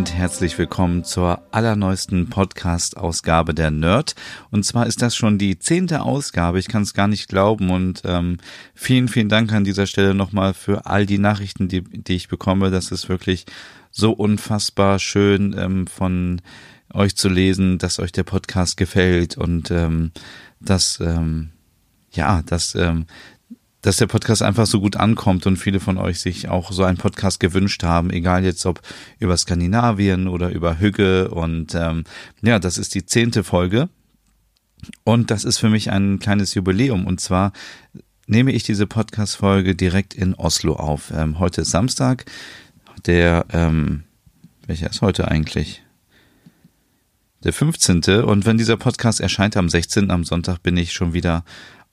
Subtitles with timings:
[0.00, 4.14] Und herzlich willkommen zur allerneuesten Podcast-Ausgabe der Nerd.
[4.50, 6.58] Und zwar ist das schon die zehnte Ausgabe.
[6.58, 7.68] Ich kann es gar nicht glauben.
[7.68, 8.38] Und ähm,
[8.74, 12.70] vielen, vielen Dank an dieser Stelle nochmal für all die Nachrichten, die, die ich bekomme.
[12.70, 13.44] Das ist wirklich
[13.90, 16.40] so unfassbar schön ähm, von
[16.94, 20.12] euch zu lesen, dass euch der Podcast gefällt und ähm,
[20.60, 21.50] dass ähm,
[22.10, 23.04] ja, dass ähm,
[23.82, 26.98] dass der Podcast einfach so gut ankommt und viele von euch sich auch so einen
[26.98, 28.80] Podcast gewünscht haben, egal jetzt ob
[29.18, 32.04] über Skandinavien oder über Hügge und ähm,
[32.42, 33.88] ja, das ist die zehnte Folge
[35.04, 37.52] und das ist für mich ein kleines Jubiläum und zwar
[38.26, 41.12] nehme ich diese Podcast-Folge direkt in Oslo auf.
[41.12, 42.26] Ähm, heute ist Samstag,
[43.04, 44.04] der, ähm,
[44.66, 45.82] welcher ist heute eigentlich?
[47.42, 48.22] Der 15.
[48.22, 50.10] Und wenn dieser Podcast erscheint am 16.
[50.10, 51.44] am Sonntag bin ich schon wieder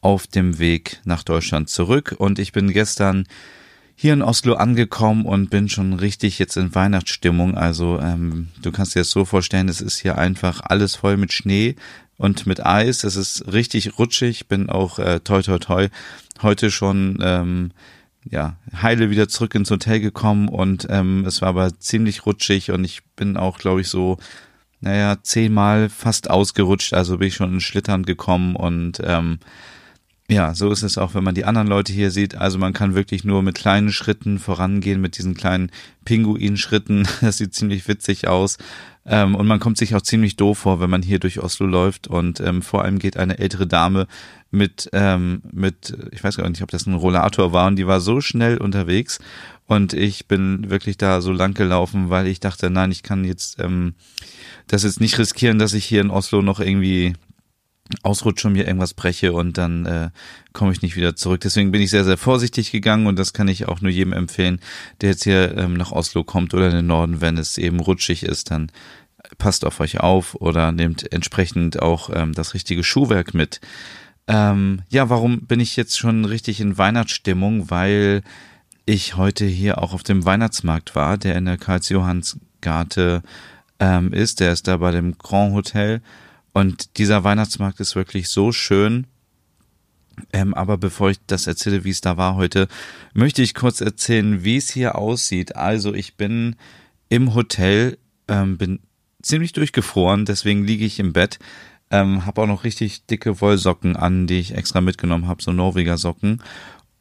[0.02, 3.26] auf dem Weg nach Deutschland zurück und ich bin gestern
[4.00, 7.58] hier in Oslo angekommen und bin schon richtig jetzt in Weihnachtsstimmung.
[7.58, 11.34] Also ähm, du kannst dir das so vorstellen, es ist hier einfach alles voll mit
[11.34, 11.76] Schnee
[12.16, 13.04] und mit Eis.
[13.04, 14.48] Es ist richtig rutschig.
[14.48, 15.88] Bin auch äh, toi toi toi
[16.44, 17.72] heute schon ähm,
[18.30, 22.84] ja heile wieder zurück ins Hotel gekommen und ähm, es war aber ziemlich rutschig und
[22.84, 24.20] ich bin auch glaube ich so
[24.80, 26.94] naja zehnmal fast ausgerutscht.
[26.94, 29.40] Also bin ich schon in Schlittern gekommen und ähm,
[30.30, 32.36] ja, so ist es auch, wenn man die anderen Leute hier sieht.
[32.36, 35.72] Also man kann wirklich nur mit kleinen Schritten vorangehen, mit diesen kleinen
[36.06, 37.08] Pinguin-Schritten.
[37.22, 38.58] Das sieht ziemlich witzig aus.
[39.06, 42.08] Ähm, und man kommt sich auch ziemlich doof vor, wenn man hier durch Oslo läuft.
[42.08, 44.06] Und ähm, vor allem geht eine ältere Dame
[44.52, 48.02] mit, ähm, mit, ich weiß gar nicht, ob das ein Rollator war, und die war
[48.02, 49.20] so schnell unterwegs.
[49.66, 53.62] Und ich bin wirklich da so lang gelaufen, weil ich dachte, nein, ich kann jetzt
[53.62, 53.96] ähm,
[54.68, 57.14] das jetzt nicht riskieren, dass ich hier in Oslo noch irgendwie
[58.04, 60.10] ausrutsche mir irgendwas breche und dann äh,
[60.54, 61.42] komme ich nicht wieder zurück.
[61.42, 64.60] Deswegen bin ich sehr, sehr vorsichtig gegangen und das kann ich auch nur jedem empfehlen,
[65.02, 68.24] der jetzt hier ähm, nach Oslo kommt oder in den Norden, wenn es eben rutschig
[68.24, 68.72] ist, dann
[69.38, 73.60] passt auf euch auf oder nehmt entsprechend auch ähm, das richtige Schuhwerk mit.
[74.28, 77.70] Ähm, ja, warum bin ich jetzt schon richtig in Weihnachtsstimmung?
[77.70, 78.22] Weil
[78.86, 83.22] ich heute hier auch auf dem Weihnachtsmarkt war, der in der Karls-Johanns-Garte
[83.80, 84.40] ähm, ist.
[84.40, 86.02] Der ist da bei dem Grand Hotel
[86.58, 89.06] und dieser Weihnachtsmarkt ist wirklich so schön.
[90.34, 92.68] Ähm, aber bevor ich das erzähle, wie es da war heute,
[93.14, 95.56] möchte ich kurz erzählen, wie es hier aussieht.
[95.56, 96.56] Also ich bin
[97.10, 98.80] im Hotel, ähm, bin
[99.22, 101.38] ziemlich durchgefroren, deswegen liege ich im Bett.
[101.92, 106.00] Ähm, habe auch noch richtig dicke Wollsocken an, die ich extra mitgenommen habe, so Norweger
[106.00, 106.42] Socken.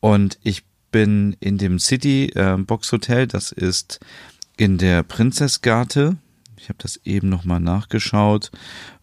[0.01, 4.01] Und ich bin in dem City äh, Box Hotel, das ist
[4.59, 6.19] in der Prinzessgarte
[6.59, 8.51] ich habe das eben nochmal nachgeschaut.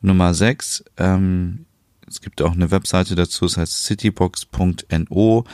[0.02, 0.86] Nummer 6.
[0.98, 1.66] Ähm,
[2.08, 5.46] es gibt auch eine Webseite dazu, das heißt citybox.no.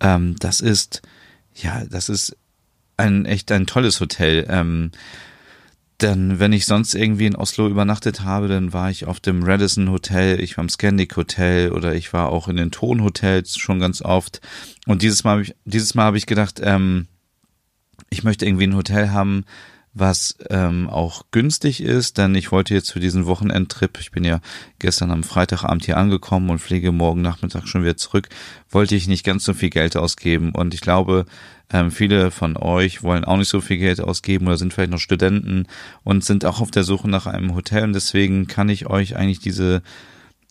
[0.00, 1.02] Ähm, das ist,
[1.54, 2.36] ja, das ist
[2.96, 4.46] ein echt ein tolles Hotel.
[4.48, 4.92] Ähm,
[6.00, 9.90] denn wenn ich sonst irgendwie in Oslo übernachtet habe, dann war ich auf dem Radisson
[9.90, 13.78] Hotel, ich war im Scandic Hotel oder ich war auch in den Ton Hotels schon
[13.78, 14.40] ganz oft.
[14.86, 17.06] Und dieses Mal habe ich, dieses Mal habe ich gedacht, ähm,
[18.10, 19.44] ich möchte irgendwie ein Hotel haben,
[19.94, 24.40] was ähm, auch günstig ist, denn ich wollte jetzt für diesen Wochenendtrip, ich bin ja
[24.80, 28.28] gestern am Freitagabend hier angekommen und fliege morgen Nachmittag schon wieder zurück,
[28.70, 30.50] wollte ich nicht ganz so viel Geld ausgeben.
[30.50, 31.26] Und ich glaube,
[31.72, 34.98] ähm, viele von euch wollen auch nicht so viel Geld ausgeben oder sind vielleicht noch
[34.98, 35.66] Studenten
[36.02, 37.84] und sind auch auf der Suche nach einem Hotel.
[37.84, 39.80] Und deswegen kann ich euch eigentlich diese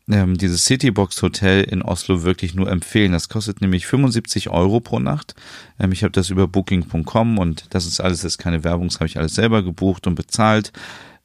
[0.10, 3.14] ähm, dieses Citybox Hotel in Oslo wirklich nur empfehlen.
[3.14, 5.36] Das kostet nämlich 75 Euro pro Nacht.
[5.80, 8.96] Ähm, ich habe das über Booking.com und das ist alles, das ist keine Werbung, das
[8.96, 10.74] habe ich alles selber gebucht und bezahlt,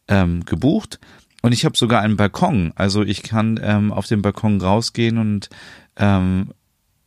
[0.07, 1.01] ähm, gebucht.
[1.43, 2.73] Und ich habe sogar einen Balkon.
[2.75, 5.49] Also ich kann ähm, auf den Balkon rausgehen und
[5.97, 6.53] ähm,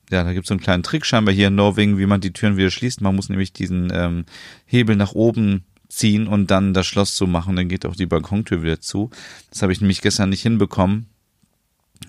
[0.09, 2.33] ja, da gibt es so einen kleinen Trick scheinbar hier in Norwegen, wie man die
[2.33, 2.99] Türen wieder schließt.
[2.99, 4.25] Man muss nämlich diesen ähm,
[4.65, 8.63] Hebel nach oben ziehen und dann das Schloss zu machen, dann geht auch die Balkontür
[8.63, 9.09] wieder zu.
[9.49, 11.10] Das habe ich nämlich gestern nicht hinbekommen.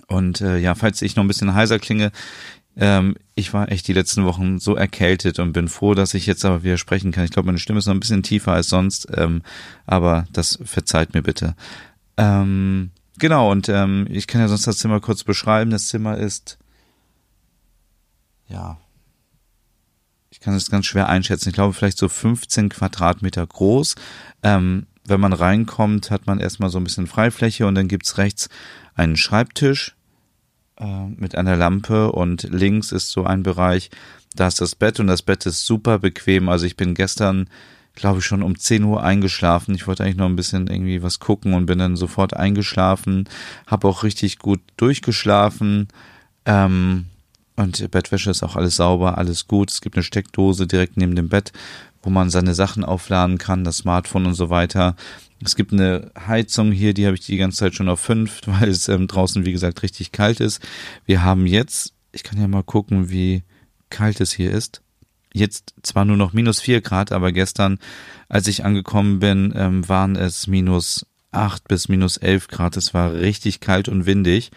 [0.07, 2.13] Und äh, ja, falls ich noch ein bisschen heiser klinge,
[2.77, 6.45] ähm, ich war echt die letzten Wochen so erkältet und bin froh, dass ich jetzt
[6.45, 7.25] aber wieder sprechen kann.
[7.25, 9.43] Ich glaube, meine Stimme ist noch ein bisschen tiefer als sonst, ähm,
[9.87, 11.55] aber das verzeiht mir bitte.
[12.17, 15.71] Ähm, genau, und ähm, ich kann ja sonst das Zimmer kurz beschreiben.
[15.71, 16.59] Das Zimmer ist,
[18.49, 18.79] ja,
[20.31, 21.51] ich kann es ganz schwer einschätzen.
[21.51, 23.97] Ich glaube, vielleicht so 15 Quadratmeter groß.
[24.43, 28.49] Ähm, wenn man reinkommt, hat man erstmal so ein bisschen Freifläche und dann gibt's rechts
[28.95, 29.95] einen Schreibtisch
[30.79, 33.91] äh, mit einer Lampe und links ist so ein Bereich,
[34.35, 36.49] da ist das Bett und das Bett ist super bequem.
[36.49, 37.49] Also ich bin gestern,
[37.95, 39.75] glaube ich, schon um 10 Uhr eingeschlafen.
[39.75, 43.29] Ich wollte eigentlich noch ein bisschen irgendwie was gucken und bin dann sofort eingeschlafen.
[43.67, 45.89] Habe auch richtig gut durchgeschlafen.
[46.47, 47.07] Ähm,
[47.57, 49.71] und Bettwäsche ist auch alles sauber, alles gut.
[49.71, 51.53] Es gibt eine Steckdose direkt neben dem Bett,
[52.03, 54.97] wo man seine Sachen aufladen kann, das Smartphone und so weiter.
[55.45, 58.69] Es gibt eine Heizung hier, die habe ich die ganze Zeit schon auf fünf, weil
[58.69, 60.61] es ähm, draußen, wie gesagt, richtig kalt ist.
[61.07, 63.43] Wir haben jetzt, ich kann ja mal gucken, wie
[63.91, 64.83] kalt es hier ist.
[65.35, 67.79] Jetzt zwar nur noch minus vier Grad, aber gestern,
[68.29, 72.77] als ich angekommen bin, ähm, waren es minus acht bis minus elf Grad.
[72.77, 74.51] Es war richtig kalt und windig.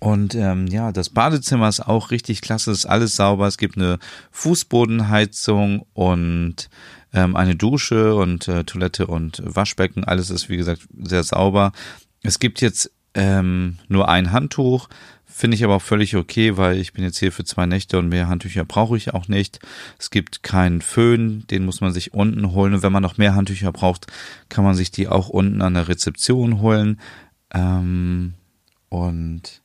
[0.00, 3.46] Und ähm, ja, das Badezimmer ist auch richtig klasse, ist alles sauber.
[3.46, 3.98] Es gibt eine
[4.32, 6.68] Fußbodenheizung und
[7.12, 10.04] ähm, eine Dusche und äh, Toilette und Waschbecken.
[10.04, 11.72] Alles ist, wie gesagt, sehr sauber.
[12.22, 14.88] Es gibt jetzt ähm, nur ein Handtuch,
[15.26, 18.08] finde ich aber auch völlig okay, weil ich bin jetzt hier für zwei Nächte und
[18.08, 19.60] mehr Handtücher brauche ich auch nicht.
[19.98, 22.74] Es gibt keinen Föhn, den muss man sich unten holen.
[22.74, 24.06] Und wenn man noch mehr Handtücher braucht,
[24.48, 27.00] kann man sich die auch unten an der Rezeption holen.
[27.54, 28.34] Ähm,
[28.88, 29.62] und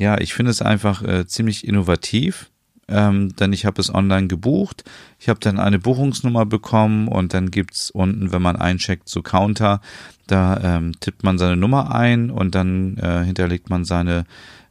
[0.00, 2.50] ja, ich finde es einfach äh, ziemlich innovativ,
[2.88, 4.82] ähm, denn ich habe es online gebucht.
[5.18, 9.82] Ich habe dann eine Buchungsnummer bekommen und dann gibt's unten, wenn man eincheckt, so Counter,
[10.26, 14.24] da ähm, tippt man seine Nummer ein und dann äh, hinterlegt man seine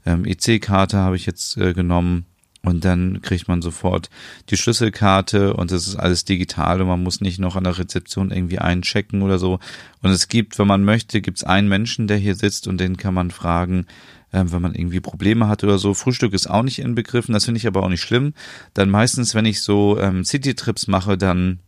[0.04, 2.26] ähm, EC-Karte, habe ich jetzt äh, genommen.
[2.62, 4.10] Und dann kriegt man sofort
[4.50, 8.32] die Schlüsselkarte und es ist alles digital und man muss nicht noch an der Rezeption
[8.32, 9.60] irgendwie einchecken oder so.
[10.02, 13.14] Und es gibt, wenn man möchte, gibt's einen Menschen, der hier sitzt und den kann
[13.14, 13.86] man fragen,
[14.34, 15.94] ähm, wenn man irgendwie Probleme hat oder so.
[15.94, 18.34] Frühstück ist auch nicht inbegriffen, das finde ich aber auch nicht schlimm.
[18.74, 21.60] Dann meistens, wenn ich so ähm, City-Trips mache, dann,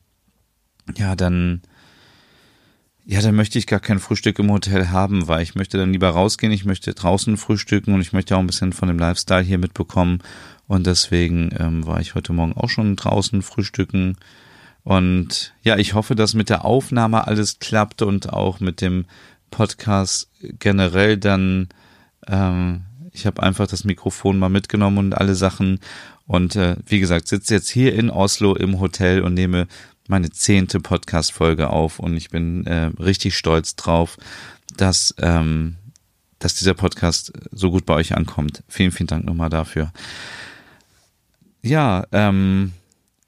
[0.96, 1.62] ja, dann,
[3.06, 6.10] ja, dann möchte ich gar kein Frühstück im Hotel haben, weil ich möchte dann lieber
[6.10, 9.58] rausgehen, ich möchte draußen frühstücken und ich möchte auch ein bisschen von dem Lifestyle hier
[9.58, 10.20] mitbekommen.
[10.68, 14.18] Und deswegen ähm, war ich heute Morgen auch schon draußen frühstücken.
[14.84, 19.06] Und ja, ich hoffe, dass mit der Aufnahme alles klappt und auch mit dem
[19.52, 20.30] Podcast
[20.60, 21.68] generell dann
[22.28, 25.80] ähm, ich habe einfach das Mikrofon mal mitgenommen und alle Sachen.
[26.28, 29.68] Und äh, wie gesagt, sitze jetzt hier in Oslo im Hotel und nehme
[30.08, 32.00] meine zehnte Podcast-Folge auf.
[32.00, 34.18] Und ich bin äh, richtig stolz drauf,
[34.78, 35.76] dass, ähm,
[36.40, 38.64] dass dieser Podcast so gut bei euch ankommt.
[38.68, 39.92] Vielen, vielen Dank nochmal dafür.
[41.62, 42.72] Ja, ähm,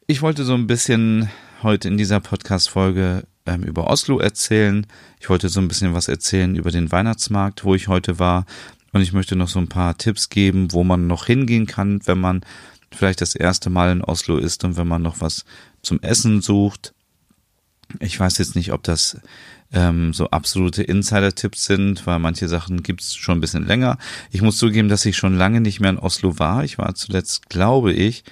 [0.08, 1.30] ich wollte so ein bisschen
[1.62, 4.88] heute in dieser Podcast-Folge ähm, über Oslo erzählen.
[5.20, 8.46] Ich wollte so ein bisschen was erzählen über den Weihnachtsmarkt, wo ich heute war.
[8.94, 12.20] Und ich möchte noch so ein paar Tipps geben, wo man noch hingehen kann, wenn
[12.20, 12.42] man
[12.92, 15.46] vielleicht das erste Mal in Oslo ist und wenn man noch was
[15.82, 16.94] zum Essen sucht.
[18.00, 19.20] Ich weiß jetzt nicht, ob das
[19.72, 23.98] ähm, so absolute Insider-Tipps sind, weil manche Sachen gibt's schon ein bisschen länger.
[24.32, 26.64] Ich muss zugeben, dass ich schon lange nicht mehr in Oslo war.
[26.64, 28.24] Ich war zuletzt, glaube ich,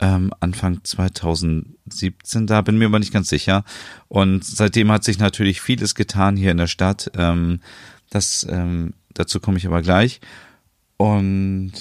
[0.00, 3.64] ähm, Anfang 2017 da, bin mir aber nicht ganz sicher.
[4.08, 7.10] Und seitdem hat sich natürlich vieles getan hier in der Stadt.
[7.14, 7.60] Ähm,
[8.10, 10.20] das ähm, Dazu komme ich aber gleich.
[10.96, 11.72] Und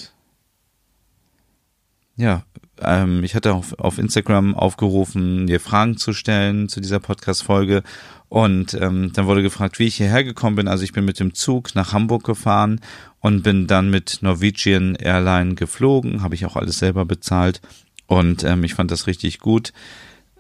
[2.16, 2.44] ja,
[2.82, 7.84] ähm, ich hatte auf, auf Instagram aufgerufen, dir Fragen zu stellen zu dieser Podcast-Folge.
[8.30, 10.68] Und ähm, dann wurde gefragt, wie ich hierher gekommen bin.
[10.68, 12.80] Also ich bin mit dem Zug nach Hamburg gefahren
[13.20, 16.22] und bin dann mit Norwegian Airline geflogen.
[16.22, 17.62] Habe ich auch alles selber bezahlt.
[18.08, 19.74] Und ähm, ich fand das richtig gut.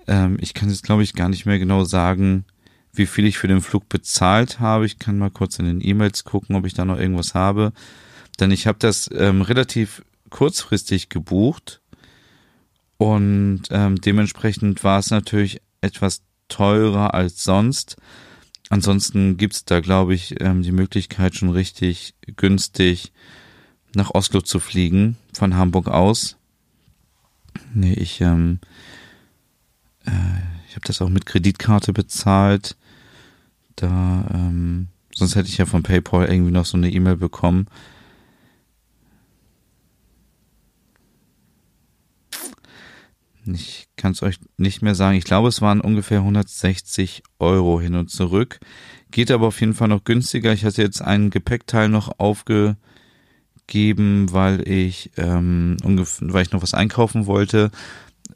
[0.08, 2.46] Ähm, ich kann jetzt, glaube ich, gar nicht mehr genau sagen,
[2.94, 4.86] wie viel ich für den Flug bezahlt habe.
[4.86, 7.74] Ich kann mal kurz in den E-Mails gucken, ob ich da noch irgendwas habe.
[8.40, 11.82] Denn ich habe das ähm, relativ kurzfristig gebucht
[13.02, 17.98] und ähm, dementsprechend war es natürlich etwas teurer als sonst.
[18.70, 23.12] Ansonsten gibt's da, glaube ich, ähm, die Möglichkeit schon richtig günstig
[23.96, 26.38] nach Oslo zu fliegen, von Hamburg aus.
[27.74, 28.60] Nee, ich, ähm,
[30.06, 30.12] äh,
[30.70, 32.78] ich habe das auch mit Kreditkarte bezahlt.
[33.76, 37.68] Da, ähm, sonst hätte ich ja von PayPal irgendwie noch so eine E-Mail bekommen.
[43.46, 45.18] Ich kann es euch nicht mehr sagen.
[45.18, 48.60] Ich glaube, es waren ungefähr 160 Euro hin und zurück.
[49.10, 50.54] Geht aber auf jeden Fall noch günstiger.
[50.54, 52.78] Ich hatte jetzt einen Gepäckteil noch aufgegeben,
[54.32, 57.72] weil ich, ähm, weil ich noch was einkaufen wollte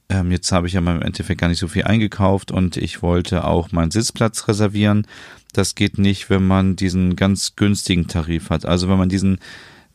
[0.09, 3.43] ähm, jetzt habe ich ja im Endeffekt gar nicht so viel eingekauft und ich wollte
[3.45, 5.07] auch meinen Sitzplatz reservieren.
[5.53, 8.65] Das geht nicht, wenn man diesen ganz günstigen Tarif hat.
[8.65, 9.39] Also wenn man diesen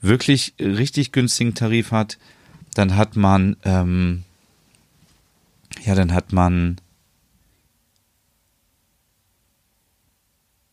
[0.00, 2.18] wirklich richtig günstigen Tarif hat,
[2.74, 4.24] dann hat man, ähm,
[5.84, 6.80] ja, dann hat man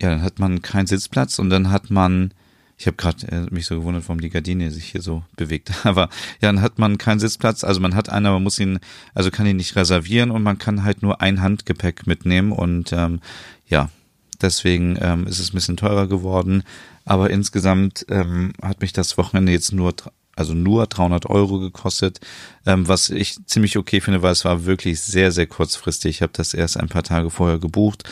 [0.01, 2.31] ja, dann hat man keinen Sitzplatz und dann hat man,
[2.77, 5.71] ich habe gerade äh, mich so gewundert, warum die Gardine sich hier so bewegt.
[5.85, 6.09] Aber
[6.41, 7.63] ja, dann hat man keinen Sitzplatz.
[7.63, 8.79] Also man hat einen, aber muss ihn,
[9.15, 12.51] also kann ihn nicht reservieren und man kann halt nur ein Handgepäck mitnehmen.
[12.51, 13.19] Und ähm,
[13.67, 13.89] ja,
[14.41, 16.63] deswegen ähm, ist es ein bisschen teurer geworden.
[17.03, 19.95] Aber insgesamt ähm, hat mich das Wochenende jetzt nur
[20.37, 22.19] also nur 300 Euro gekostet,
[22.65, 26.17] ähm, was ich ziemlich okay finde, weil es war wirklich sehr, sehr kurzfristig.
[26.17, 28.03] Ich habe das erst ein paar Tage vorher gebucht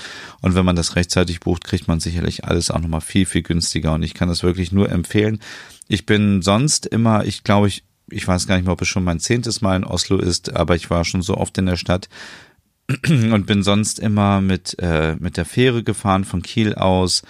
[0.42, 3.94] und wenn man das rechtzeitig bucht, kriegt man sicherlich alles auch nochmal viel, viel günstiger
[3.94, 5.40] und ich kann das wirklich nur empfehlen.
[5.88, 9.04] Ich bin sonst immer, ich glaube, ich, ich weiß gar nicht mehr, ob es schon
[9.04, 12.10] mein zehntes Mal in Oslo ist, aber ich war schon so oft in der Stadt
[13.08, 17.24] und bin sonst immer mit, äh, mit der Fähre gefahren von Kiel aus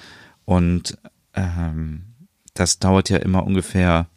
[0.45, 0.97] und
[1.33, 2.15] ähm,
[2.53, 4.07] das dauert ja immer ungefähr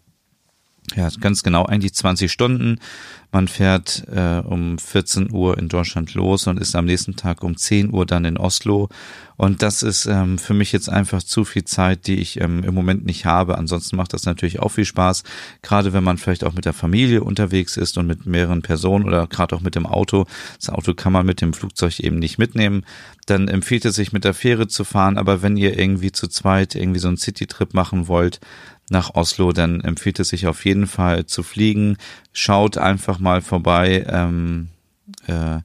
[0.97, 2.78] ja, ganz genau, eigentlich 20 Stunden.
[3.30, 7.59] Man fährt äh, um 14 Uhr in Deutschland los und ist am nächsten Tag um
[7.59, 8.88] 10 Uhr dann in Oslo.
[9.37, 12.75] Und das ist ähm, für mich jetzt einfach zu viel Zeit, die ich ähm, im
[12.75, 13.59] Moment nicht habe.
[13.59, 15.25] Ansonsten macht das natürlich auch viel Spaß,
[15.61, 19.26] gerade wenn man vielleicht auch mit der Familie unterwegs ist und mit mehreren Personen oder
[19.26, 20.25] gerade auch mit dem Auto.
[20.57, 22.85] Das Auto kann man mit dem Flugzeug eben nicht mitnehmen.
[23.26, 25.18] Dann empfiehlt es sich mit der Fähre zu fahren.
[25.18, 28.40] Aber wenn ihr irgendwie zu zweit irgendwie so einen City-Trip machen wollt,
[28.90, 31.97] nach Oslo, dann empfiehlt es sich auf jeden Fall zu fliegen.
[32.33, 34.68] Schaut einfach mal vorbei ähm,
[35.26, 35.61] äh,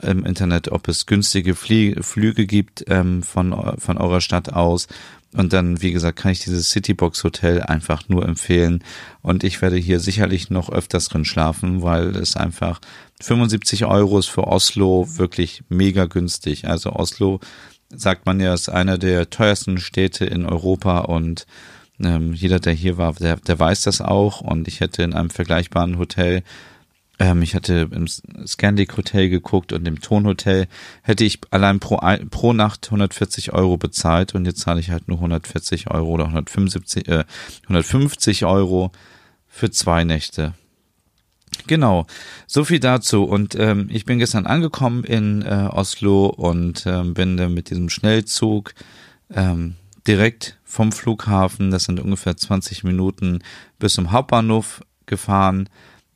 [0.00, 4.88] im Internet, ob es günstige Flie Flüge gibt ähm, von, von eurer Stadt aus.
[5.34, 8.84] Und dann, wie gesagt, kann ich dieses Citybox Hotel einfach nur empfehlen.
[9.22, 12.80] Und ich werde hier sicherlich noch öfters drin schlafen, weil es einfach
[13.22, 16.68] 75 Euro ist für Oslo wirklich mega günstig.
[16.68, 17.40] Also Oslo,
[17.94, 21.46] sagt man ja, ist einer der teuersten Städte in Europa und
[22.04, 24.40] ähm, jeder, der hier war, der, der weiß das auch.
[24.40, 26.42] Und ich hätte in einem vergleichbaren Hotel,
[27.18, 30.66] ähm, ich hatte im Scandic Hotel geguckt und im Tonhotel,
[31.02, 35.18] hätte ich allein pro, pro Nacht 140 Euro bezahlt und jetzt zahle ich halt nur
[35.18, 37.24] 140 Euro oder 175, äh,
[37.64, 38.90] 150 Euro
[39.48, 40.54] für zwei Nächte.
[41.66, 42.06] Genau,
[42.46, 43.24] so viel dazu.
[43.24, 47.88] Und ähm, ich bin gestern angekommen in äh, Oslo und ähm, bin dann mit diesem
[47.88, 48.74] Schnellzug
[49.32, 53.40] ähm, direkt vom Flughafen, das sind ungefähr 20 Minuten,
[53.78, 55.68] bis zum Hauptbahnhof gefahren.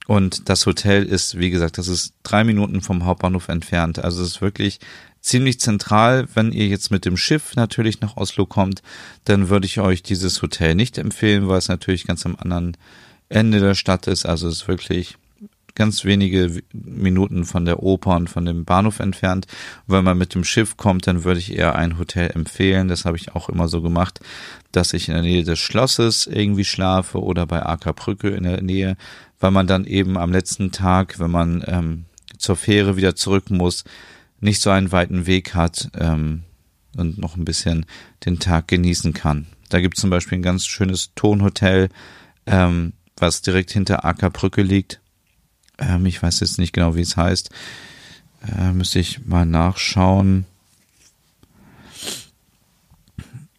[0.07, 3.99] Und das Hotel ist, wie gesagt, das ist drei Minuten vom Hauptbahnhof entfernt.
[3.99, 4.79] Also es ist wirklich
[5.21, 6.29] ziemlich zentral.
[6.35, 8.83] Wenn ihr jetzt mit dem Schiff natürlich nach Oslo kommt,
[9.25, 12.77] dann würde ich euch dieses Hotel nicht empfehlen, weil es natürlich ganz am anderen
[13.29, 14.25] Ende der Stadt ist.
[14.25, 15.17] Also es ist wirklich
[15.77, 19.47] ganz wenige Minuten von der Oper und von dem Bahnhof entfernt.
[19.87, 22.89] wenn man mit dem Schiff kommt, dann würde ich eher ein Hotel empfehlen.
[22.89, 24.19] Das habe ich auch immer so gemacht,
[24.73, 28.97] dass ich in der Nähe des Schlosses irgendwie schlafe oder bei Akerbrücke in der Nähe,
[29.39, 32.07] weil man dann eben am letzten Tag, wenn man ähm,
[32.39, 33.85] zur Fähre wieder zurück muss,
[34.41, 36.43] nicht so einen weiten Weg hat ähm,
[36.97, 37.87] und noch ein bisschen
[38.25, 39.47] den Tag genießen kann.
[39.69, 41.89] Da gibt es zum Beispiel ein ganz schönes Tonhotel,
[42.47, 45.01] ähm, was direkt hinter Akerbrücke liegt.
[45.79, 47.51] Ähm, ich weiß jetzt nicht genau, wie es heißt.
[48.57, 50.47] Äh, müsste ich mal nachschauen.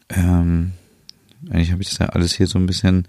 [0.09, 0.73] Ähm,
[1.49, 3.07] eigentlich habe ich das ja alles hier so ein bisschen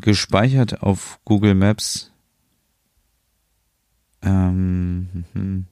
[0.00, 2.10] gespeichert auf Google Maps.
[4.22, 5.66] Ähm, hm.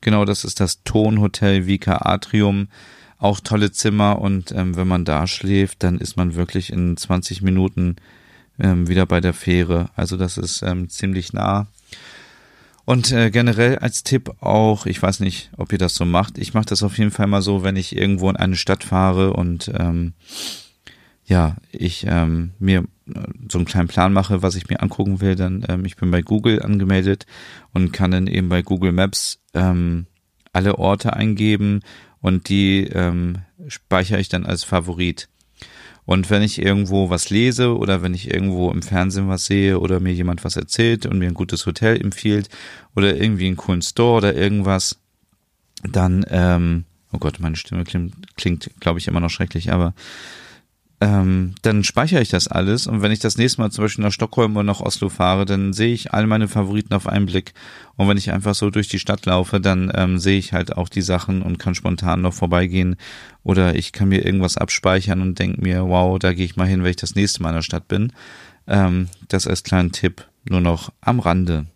[0.00, 2.68] Genau, das ist das Tonhotel Vika Atrium.
[3.18, 7.40] Auch tolle Zimmer und ähm, wenn man da schläft, dann ist man wirklich in 20
[7.40, 7.96] Minuten
[8.58, 9.90] ähm, wieder bei der Fähre.
[9.94, 11.66] Also das ist ähm, ziemlich nah.
[12.84, 16.36] Und äh, generell als Tipp auch, ich weiß nicht, ob ihr das so macht.
[16.38, 19.34] Ich mache das auf jeden Fall mal so, wenn ich irgendwo in eine Stadt fahre
[19.34, 20.14] und ähm,
[21.24, 22.80] ja, ich ähm, mir
[23.14, 26.10] äh, so einen kleinen Plan mache, was ich mir angucken will, dann ähm, ich bin
[26.10, 27.26] bei Google angemeldet
[27.72, 30.06] und kann dann eben bei Google Maps ähm,
[30.52, 31.80] alle Orte eingeben
[32.20, 35.28] und die ähm, speichere ich dann als Favorit.
[36.04, 40.00] Und wenn ich irgendwo was lese oder wenn ich irgendwo im Fernsehen was sehe oder
[40.00, 42.48] mir jemand was erzählt und mir ein gutes Hotel empfiehlt
[42.96, 44.98] oder irgendwie einen coolen Store oder irgendwas,
[45.88, 49.94] dann, ähm, oh Gott, meine Stimme klingt, klingt glaube ich, immer noch schrecklich, aber
[51.02, 54.12] ähm, dann speichere ich das alles und wenn ich das nächste Mal zum Beispiel nach
[54.12, 57.54] Stockholm oder nach Oslo fahre, dann sehe ich all meine Favoriten auf einen Blick
[57.96, 60.88] und wenn ich einfach so durch die Stadt laufe, dann ähm, sehe ich halt auch
[60.88, 62.94] die Sachen und kann spontan noch vorbeigehen
[63.42, 66.84] oder ich kann mir irgendwas abspeichern und denke mir, wow, da gehe ich mal hin,
[66.84, 68.12] wenn ich das nächste Mal in der Stadt bin.
[68.68, 71.66] Ähm, das als kleinen Tipp nur noch am Rande.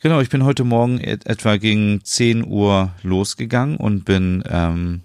[0.00, 5.02] Genau, ich bin heute Morgen et etwa gegen 10 Uhr losgegangen und bin ähm,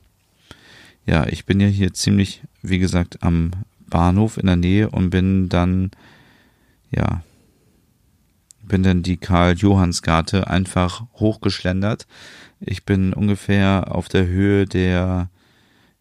[1.06, 3.52] ja, ich bin ja hier ziemlich, wie gesagt, am
[3.88, 5.92] Bahnhof in der Nähe und bin dann,
[6.92, 7.24] ja,
[8.64, 12.08] bin dann die Karl-Johanns-Garte einfach hochgeschlendert.
[12.60, 15.30] Ich bin ungefähr auf der Höhe der,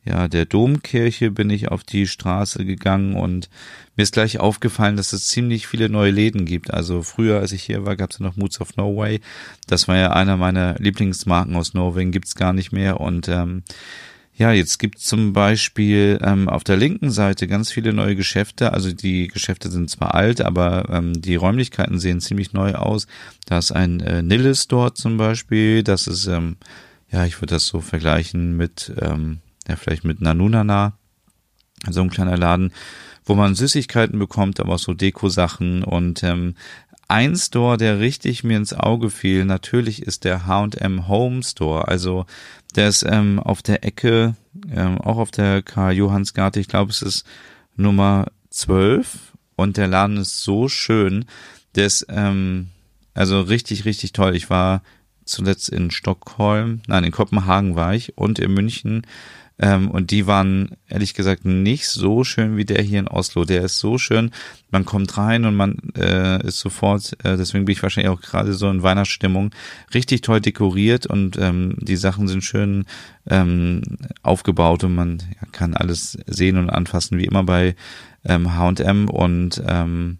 [0.05, 3.51] ja, der Domkirche bin ich auf die Straße gegangen und
[3.97, 6.73] mir ist gleich aufgefallen, dass es ziemlich viele neue Läden gibt.
[6.73, 9.21] Also früher, als ich hier war, gab es ja noch Moods of Norway.
[9.67, 13.01] Das war ja einer meiner Lieblingsmarken aus Norwegen, gibt's gar nicht mehr.
[13.01, 13.63] Und ähm,
[14.37, 18.73] ja, jetzt gibt zum Beispiel ähm, auf der linken Seite ganz viele neue Geschäfte.
[18.73, 23.07] Also die Geschäfte sind zwar alt, aber ähm, die Räumlichkeiten sehen ziemlich neu aus.
[23.47, 25.85] Da ist ein äh, Nilles dort zum Beispiel.
[25.85, 26.57] Das ist, ähm,
[27.13, 29.39] ja, ich würde das so vergleichen mit, ähm,
[29.69, 30.99] ja, vielleicht mit Nanunana.
[31.89, 32.73] So ein kleiner Laden,
[33.25, 36.57] wo man Süßigkeiten bekommt, aber auch so Deko-Sachen und ähm,
[37.15, 41.87] ein Store, der richtig mir ins Auge fiel, natürlich ist der H&M Home Store.
[41.87, 42.27] Also
[42.75, 44.35] der ist ähm, auf der Ecke,
[44.69, 47.25] ähm, auch auf der Karl Johannsgarte, ich glaube es ist
[47.77, 51.27] Nummer 12 und der Laden ist so schön.
[51.77, 52.71] Der ist ähm,
[53.15, 54.35] also richtig, richtig toll.
[54.35, 54.83] Ich war
[55.25, 59.07] zuletzt in Stockholm, nein, in Kopenhagen war ich und in München
[59.59, 63.45] ähm, und die waren ehrlich gesagt nicht so schön wie der hier in Oslo.
[63.45, 64.33] Der ist so schön,
[64.71, 68.53] man kommt rein und man äh, ist sofort, äh, deswegen bin ich wahrscheinlich auch gerade
[68.55, 69.51] so in Weihnachtsstimmung,
[69.95, 72.85] richtig toll dekoriert und ähm, die Sachen sind schön
[73.31, 73.83] ähm,
[74.23, 77.77] aufgebaut und man ja, kann alles sehen und anfassen, wie immer bei
[78.25, 80.19] ähm, H&M und ähm,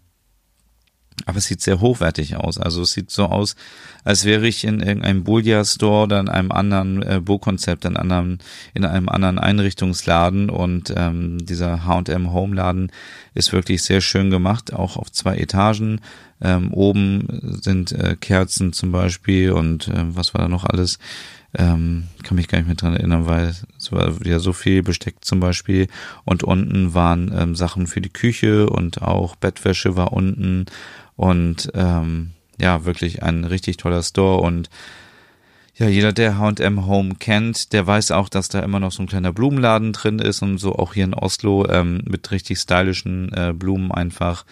[1.25, 2.57] aber es sieht sehr hochwertig aus.
[2.57, 3.55] Also es sieht so aus,
[4.03, 8.39] als wäre ich in irgendeinem Bullia-Store oder in einem anderen äh, Bo-Konzept, in, anderen,
[8.73, 10.49] in einem anderen Einrichtungsladen.
[10.49, 12.91] Und ähm, dieser H&M Home-Laden
[13.33, 16.01] ist wirklich sehr schön gemacht, auch auf zwei Etagen.
[16.41, 20.99] Ähm, oben sind äh, Kerzen zum Beispiel und äh, was war da noch alles?
[21.57, 25.23] Ähm, kann mich gar nicht mehr dran erinnern, weil es war ja so viel Besteck
[25.23, 25.87] zum Beispiel.
[26.25, 30.65] Und unten waren ähm, Sachen für die Küche und auch Bettwäsche war unten
[31.15, 34.69] und ähm, ja, wirklich ein richtig toller Store und
[35.77, 39.07] ja, jeder, der H&M Home kennt, der weiß auch, dass da immer noch so ein
[39.07, 43.51] kleiner Blumenladen drin ist und so auch hier in Oslo ähm, mit richtig stylischen äh,
[43.53, 44.45] Blumen einfach,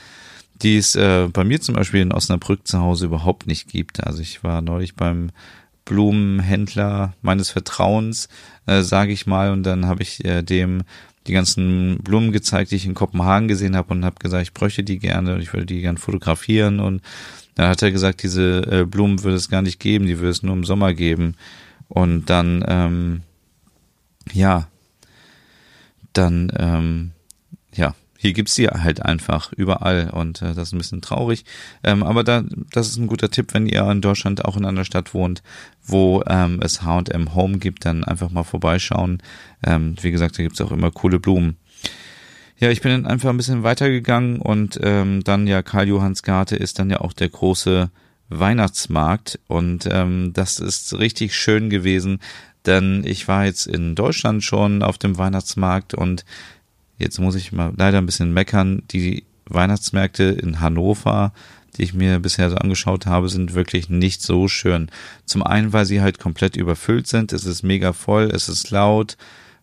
[0.61, 4.05] die es äh, bei mir zum Beispiel in Osnabrück zu Hause überhaupt nicht gibt.
[4.05, 5.31] Also ich war neulich beim
[5.85, 8.27] Blumenhändler meines Vertrauens,
[8.65, 10.83] äh, sage ich mal, und dann habe ich äh, dem
[11.27, 14.83] die ganzen Blumen gezeigt, die ich in Kopenhagen gesehen habe und habe gesagt, ich bräuchte
[14.83, 16.79] die gerne und ich würde die gerne fotografieren.
[16.79, 17.01] Und
[17.55, 20.43] dann hat er gesagt, diese äh, Blumen würde es gar nicht geben, die würde es
[20.43, 21.35] nur im Sommer geben.
[21.87, 23.21] Und dann ähm,
[24.33, 24.67] ja
[26.13, 27.11] dann ähm,
[28.23, 31.43] hier gibt's die halt einfach überall und äh, das ist ein bisschen traurig.
[31.83, 34.85] Ähm, aber da, das ist ein guter Tipp, wenn ihr in Deutschland auch in einer
[34.85, 35.43] Stadt wohnt,
[35.85, 39.21] wo ähm, es H&M Home gibt, dann einfach mal vorbeischauen.
[39.61, 41.57] Ähm, wie gesagt, da gibt's auch immer coole Blumen.
[42.57, 46.55] Ja, ich bin dann einfach ein bisschen weitergegangen und ähm, dann ja Karl Johanns Garte
[46.55, 47.91] ist dann ja auch der große
[48.29, 52.19] Weihnachtsmarkt und ähm, das ist richtig schön gewesen,
[52.65, 56.23] denn ich war jetzt in Deutschland schon auf dem Weihnachtsmarkt und
[57.03, 58.83] Jetzt muss ich mal leider ein bisschen meckern.
[58.91, 61.33] Die Weihnachtsmärkte in Hannover,
[61.75, 64.89] die ich mir bisher so angeschaut habe, sind wirklich nicht so schön.
[65.25, 67.33] Zum einen, weil sie halt komplett überfüllt sind.
[67.33, 69.17] Es ist mega voll, es ist laut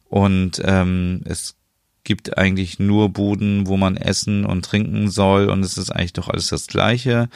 [0.08, 1.56] und ähm, es
[2.04, 6.28] gibt eigentlich nur Buden, wo man essen und trinken soll und es ist eigentlich doch
[6.28, 7.28] alles das Gleiche.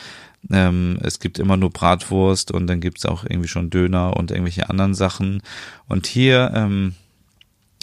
[0.51, 4.69] Ähm, es gibt immer nur Bratwurst und dann gibt's auch irgendwie schon Döner und irgendwelche
[4.69, 5.43] anderen Sachen.
[5.87, 6.95] Und hier ähm,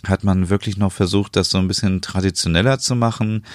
[0.06, 3.46] hat man wirklich noch versucht, das so ein bisschen traditioneller zu machen.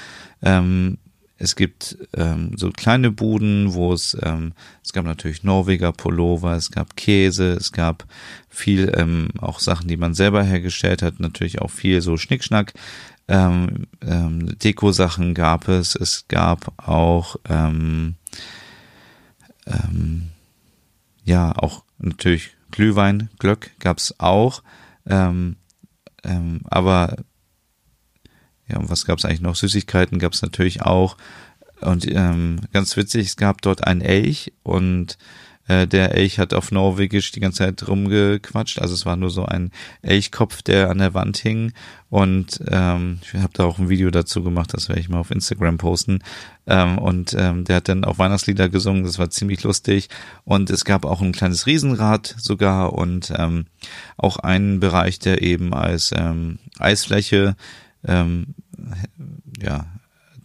[0.42, 0.98] Ähm,
[1.38, 6.70] es gibt ähm, so kleine Buden, wo es, ähm, es gab natürlich Norweger Pullover, es
[6.70, 8.06] gab Käse, es gab
[8.48, 12.72] viel ähm, auch Sachen, die man selber hergestellt hat, natürlich auch viel so Schnickschnack.
[13.28, 18.14] Ähm, ähm, Deko-Sachen gab es, es gab auch ähm,
[19.66, 20.28] ähm,
[21.24, 24.62] ja auch natürlich Glühwein, Glöck gab's auch.
[25.06, 25.56] Ähm,
[26.26, 27.16] ähm, aber
[28.68, 29.56] ja, was gab es eigentlich noch?
[29.56, 31.16] Süßigkeiten gab es natürlich auch.
[31.80, 35.18] Und ähm, ganz witzig, es gab dort einen Elch und
[35.68, 38.80] äh, der Elch hat auf Norwegisch die ganze Zeit rumgequatscht.
[38.80, 39.70] Also es war nur so ein
[40.02, 41.72] Elchkopf, der an der Wand hing.
[42.08, 45.30] Und ähm, ich habe da auch ein Video dazu gemacht, das werde ich mal auf
[45.30, 46.20] Instagram posten.
[46.66, 50.08] Ähm, und ähm, der hat dann auch Weihnachtslieder gesungen, das war ziemlich lustig.
[50.44, 53.66] Und es gab auch ein kleines Riesenrad sogar und ähm,
[54.16, 57.56] auch einen Bereich, der eben als ähm, Eisfläche
[58.06, 58.54] ähm,
[59.60, 59.86] ja,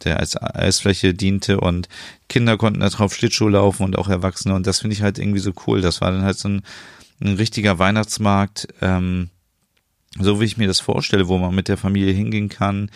[0.04, 1.90] der als Eisfläche diente und
[2.30, 5.40] Kinder konnten da drauf Schlittschuh laufen und auch Erwachsene und das finde ich halt irgendwie
[5.40, 5.82] so cool.
[5.82, 6.62] Das war dann halt so ein,
[7.22, 9.30] ein richtiger Weihnachtsmarkt, ähm,
[10.20, 12.90] so wie ich mir das vorstelle, wo man mit der Familie hingehen kann.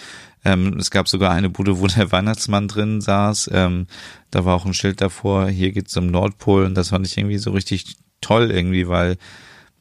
[0.44, 3.50] Ähm, es gab sogar eine Bude, wo der Weihnachtsmann drin saß.
[3.54, 3.88] Ähm,
[4.32, 7.38] da war auch ein Schild davor, hier geht's zum Nordpol und das fand ich irgendwie
[7.38, 9.18] so richtig toll irgendwie, weil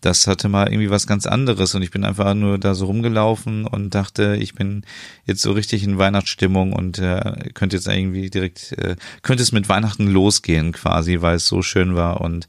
[0.04, 3.66] das hatte mal irgendwie was ganz anderes und ich bin einfach nur da so rumgelaufen
[3.66, 4.84] und dachte, ich bin
[5.24, 9.68] jetzt so richtig in Weihnachtsstimmung und äh, könnte jetzt irgendwie direkt, äh, könnte es mit
[9.68, 12.48] Weihnachten losgehen quasi, weil es so schön war und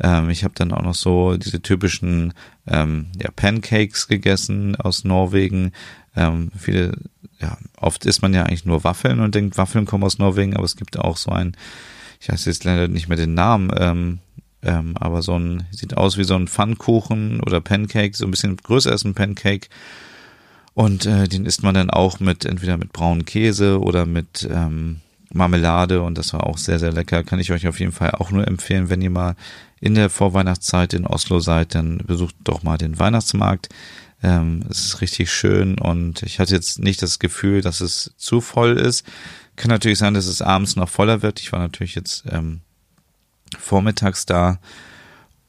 [0.00, 2.32] ähm, ich habe dann auch noch so diese typischen
[2.66, 5.72] ähm, ja, Pancakes gegessen aus Norwegen.
[6.14, 6.92] Ähm, viele,
[7.40, 10.64] ja, oft isst man ja eigentlich nur Waffeln und denkt, Waffeln kommen aus Norwegen, aber
[10.64, 11.56] es gibt auch so ein,
[12.20, 14.18] ich weiß jetzt leider nicht mehr den Namen, ähm,
[14.66, 18.56] ähm, aber so ein, sieht aus wie so ein Pfannkuchen oder Pancake, so ein bisschen
[18.56, 19.68] größer als ein Pancake.
[20.74, 25.00] Und äh, den isst man dann auch mit, entweder mit braunen Käse oder mit ähm,
[25.32, 27.24] Marmelade und das war auch sehr, sehr lecker.
[27.24, 29.36] Kann ich euch auf jeden Fall auch nur empfehlen, wenn ihr mal
[29.80, 33.68] in der Vorweihnachtszeit in Oslo seid, dann besucht doch mal den Weihnachtsmarkt.
[34.22, 38.40] Ähm, es ist richtig schön und ich hatte jetzt nicht das Gefühl, dass es zu
[38.40, 39.04] voll ist.
[39.56, 41.40] Kann natürlich sein, dass es abends noch voller wird.
[41.40, 42.60] Ich war natürlich jetzt ähm,
[43.58, 44.58] vormittags da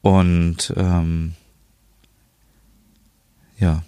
[0.00, 1.34] und ähm,
[3.58, 3.82] ja,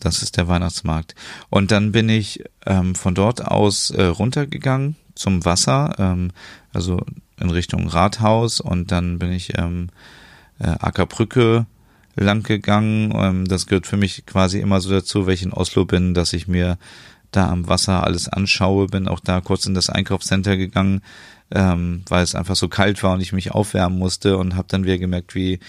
[0.00, 1.14] das ist der Weihnachtsmarkt.
[1.48, 6.32] Und dann bin ich ähm, von dort aus äh, runtergegangen zum Wasser, ähm,
[6.72, 7.00] also
[7.38, 9.90] in Richtung Rathaus und dann bin ich ähm,
[10.58, 11.66] äh, Ackerbrücke
[12.16, 13.12] lang gegangen.
[13.14, 16.32] Ähm, das gehört für mich quasi immer so dazu, wenn ich in Oslo bin, dass
[16.32, 16.78] ich mir
[17.30, 21.02] da am Wasser alles anschaue, bin auch da kurz in das Einkaufscenter gegangen,
[21.54, 24.84] ähm, weil es einfach so kalt war und ich mich aufwärmen musste und habe dann
[24.84, 25.60] wieder gemerkt, wie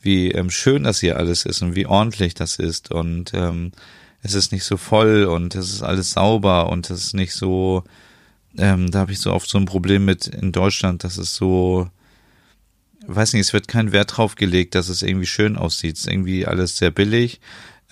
[0.00, 3.72] wie ähm, schön das hier alles ist und wie ordentlich das ist und ähm,
[4.22, 7.84] es ist nicht so voll und es ist alles sauber und es ist nicht so,
[8.56, 11.90] ähm, da habe ich so oft so ein Problem mit in Deutschland, dass es so,
[13.06, 15.96] weiß nicht, es wird kein Wert drauf gelegt, dass es irgendwie schön aussieht.
[15.96, 17.40] Es ist irgendwie alles sehr billig.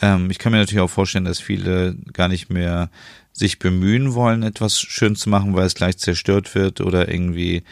[0.00, 2.90] Ähm, ich kann mir natürlich auch vorstellen, dass viele gar nicht mehr
[3.32, 7.62] sich bemühen wollen, etwas schön zu machen, weil es gleich zerstört wird oder irgendwie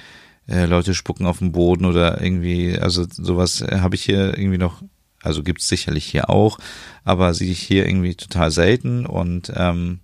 [0.48, 4.58] äh, Leute spucken auf den Boden oder irgendwie, also sowas äh, habe ich hier irgendwie
[4.58, 4.82] noch,
[5.22, 6.58] also gibt's sicherlich hier auch,
[7.04, 10.00] aber sehe ich hier irgendwie total selten und ähm,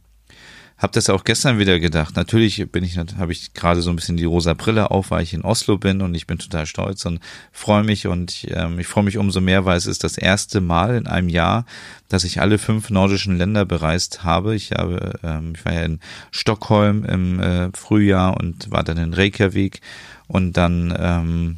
[0.84, 2.14] habe das auch gestern wieder gedacht.
[2.14, 5.32] Natürlich bin ich, habe ich gerade so ein bisschen die rosa Brille auf, weil ich
[5.32, 7.20] in Oslo bin und ich bin total stolz und
[7.52, 10.60] freue mich und ich, ähm, ich freue mich umso mehr, weil es ist das erste
[10.60, 11.64] Mal in einem Jahr,
[12.10, 14.54] dass ich alle fünf nordischen Länder bereist habe.
[14.54, 19.14] Ich habe, ähm, ich war ja in Stockholm im äh, Frühjahr und war dann in
[19.14, 19.80] Reykjavik
[20.26, 21.56] und dann ähm,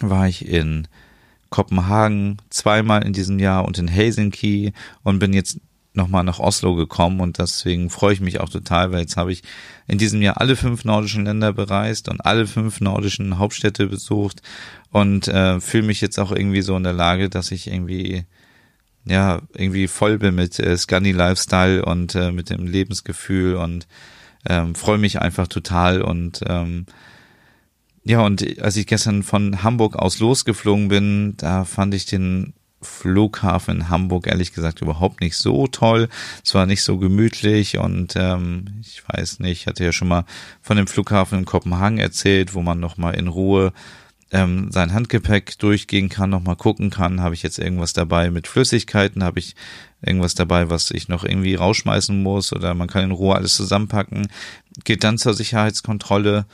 [0.00, 0.88] war ich in
[1.50, 5.60] Kopenhagen zweimal in diesem Jahr und in Helsinki und bin jetzt
[5.96, 9.42] nochmal nach Oslo gekommen und deswegen freue ich mich auch total, weil jetzt habe ich
[9.86, 14.42] in diesem Jahr alle fünf nordischen Länder bereist und alle fünf nordischen Hauptstädte besucht
[14.90, 18.24] und äh, fühle mich jetzt auch irgendwie so in der Lage, dass ich irgendwie
[19.04, 23.86] ja irgendwie voll bin mit äh, Scandi Lifestyle und äh, mit dem Lebensgefühl und
[24.48, 26.86] ähm, freue mich einfach total und ähm,
[28.08, 32.54] ja, und als ich gestern von Hamburg aus losgeflogen bin, da fand ich den
[32.86, 36.08] Flughafen Hamburg ehrlich gesagt überhaupt nicht so toll.
[36.44, 40.24] Es war nicht so gemütlich und ähm, ich weiß nicht, ich hatte ja schon mal
[40.62, 43.72] von dem Flughafen in Kopenhagen erzählt, wo man nochmal in Ruhe
[44.32, 49.22] ähm, sein Handgepäck durchgehen kann, nochmal gucken kann, habe ich jetzt irgendwas dabei mit Flüssigkeiten,
[49.22, 49.54] habe ich
[50.02, 52.52] irgendwas dabei, was ich noch irgendwie rausschmeißen muss?
[52.52, 54.28] Oder man kann in Ruhe alles zusammenpacken,
[54.84, 56.46] geht dann zur Sicherheitskontrolle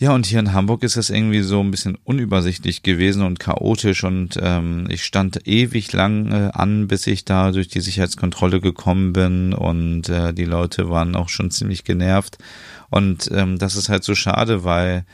[0.00, 4.02] ja, und hier in Hamburg ist es irgendwie so ein bisschen unübersichtlich gewesen und chaotisch
[4.02, 9.12] und ähm, ich stand ewig lang äh, an, bis ich da durch die Sicherheitskontrolle gekommen
[9.12, 12.38] bin und äh, die Leute waren auch schon ziemlich genervt.
[12.88, 15.04] Und ähm, das ist halt so schade, weil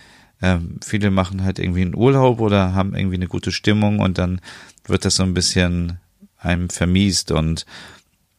[0.41, 4.41] ähm, viele machen halt irgendwie einen Urlaub oder haben irgendwie eine gute Stimmung und dann
[4.85, 5.99] wird das so ein bisschen
[6.39, 7.33] einem vermiest.
[7.33, 7.67] Und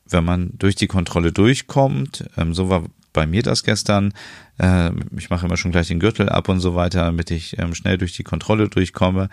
[0.05, 2.85] wenn man durch die Kontrolle durchkommt, ähm, so war
[3.17, 4.13] bei mir das gestern.
[4.59, 7.73] Äh, ich mache immer schon gleich den Gürtel ab und so weiter, damit ich ähm,
[7.73, 9.29] schnell durch die Kontrolle durchkomme.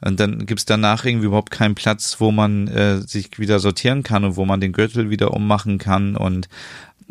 [0.00, 4.24] Und dann gibt's danach irgendwie überhaupt keinen Platz, wo man äh, sich wieder sortieren kann
[4.24, 6.16] und wo man den Gürtel wieder ummachen kann.
[6.16, 6.48] Und,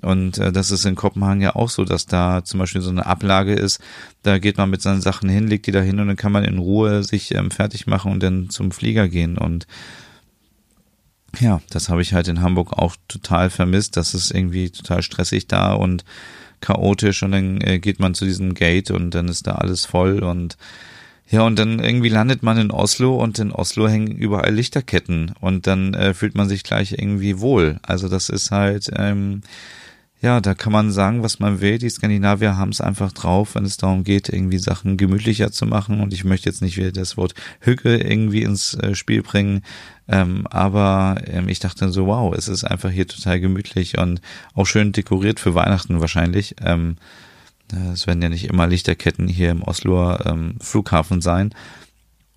[0.01, 3.05] und äh, das ist in Kopenhagen ja auch so, dass da zum Beispiel so eine
[3.05, 3.79] Ablage ist.
[4.23, 6.43] Da geht man mit seinen Sachen hin, legt die da hin und dann kann man
[6.43, 9.37] in Ruhe sich ähm, fertig machen und dann zum Flieger gehen.
[9.37, 9.67] Und
[11.39, 13.97] ja, das habe ich halt in Hamburg auch total vermisst.
[13.97, 16.03] Das ist irgendwie total stressig da und
[16.61, 20.23] chaotisch und dann äh, geht man zu diesem Gate und dann ist da alles voll
[20.23, 20.57] und
[21.31, 25.67] ja, und dann irgendwie landet man in Oslo und in Oslo hängen überall Lichterketten und
[25.67, 27.79] dann äh, fühlt man sich gleich irgendwie wohl.
[27.83, 29.41] Also das ist halt, ähm,
[30.21, 31.77] ja, da kann man sagen, was man will.
[31.77, 36.01] Die Skandinavier haben es einfach drauf, wenn es darum geht, irgendwie Sachen gemütlicher zu machen.
[36.01, 39.61] Und ich möchte jetzt nicht wieder das Wort Hücke irgendwie ins äh, Spiel bringen.
[40.09, 44.19] Ähm, aber ähm, ich dachte so, wow, es ist einfach hier total gemütlich und
[44.55, 46.55] auch schön dekoriert für Weihnachten wahrscheinlich.
[46.61, 46.97] Ähm,
[47.93, 51.53] es werden ja nicht immer Lichterketten hier im Osloer ähm, Flughafen sein.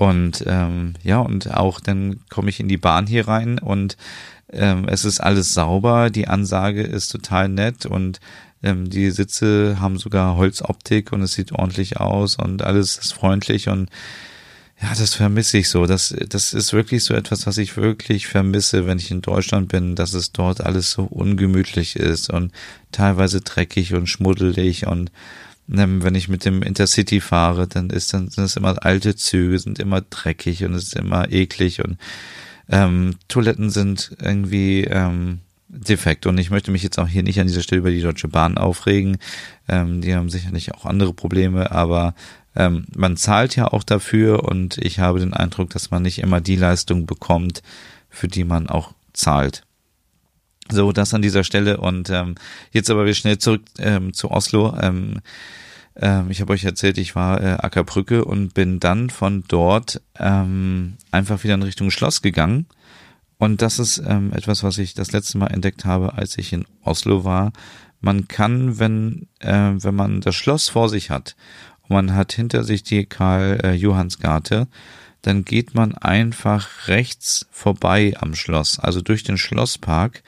[0.02, 3.96] Und ähm, ja, und auch dann komme ich in die Bahn hier rein und
[4.52, 8.18] ähm, es ist alles sauber, die Ansage ist total nett und
[8.64, 13.68] ähm, die Sitze haben sogar Holzoptik und es sieht ordentlich aus und alles ist freundlich
[13.68, 13.90] und
[14.82, 15.86] ja, das vermisse ich so.
[15.86, 19.94] Das, das ist wirklich so etwas, was ich wirklich vermisse, wenn ich in Deutschland bin,
[19.94, 22.50] dass es dort alles so ungemütlich ist und
[22.90, 25.12] teilweise dreckig und schmuddelig und
[25.78, 29.78] wenn ich mit dem Intercity fahre, dann ist dann sind es immer alte Züge, sind
[29.78, 31.98] immer dreckig und es ist immer eklig und
[32.68, 36.26] ähm, Toiletten sind irgendwie ähm, defekt.
[36.26, 38.58] Und ich möchte mich jetzt auch hier nicht an dieser Stelle über die Deutsche Bahn
[38.58, 39.18] aufregen.
[39.68, 42.14] Ähm, die haben sicherlich auch andere Probleme, aber
[42.54, 46.40] ähm, man zahlt ja auch dafür und ich habe den Eindruck, dass man nicht immer
[46.40, 47.62] die Leistung bekommt,
[48.10, 49.64] für die man auch zahlt.
[50.70, 52.34] So, das an dieser Stelle und ähm,
[52.70, 54.76] jetzt aber wir schnell zurück ähm, zu Oslo.
[54.80, 55.20] Ähm,
[55.96, 60.96] ähm, ich habe euch erzählt, ich war äh, Ackerbrücke und bin dann von dort ähm,
[61.10, 62.66] einfach wieder in Richtung Schloss gegangen.
[63.38, 66.64] Und das ist ähm, etwas, was ich das letzte Mal entdeckt habe, als ich in
[66.82, 67.52] Oslo war.
[68.00, 71.36] Man kann, wenn, äh, wenn man das Schloss vor sich hat
[71.82, 74.66] und man hat hinter sich die Karl äh,
[75.22, 80.22] dann geht man einfach rechts vorbei am Schloss, also durch den Schlosspark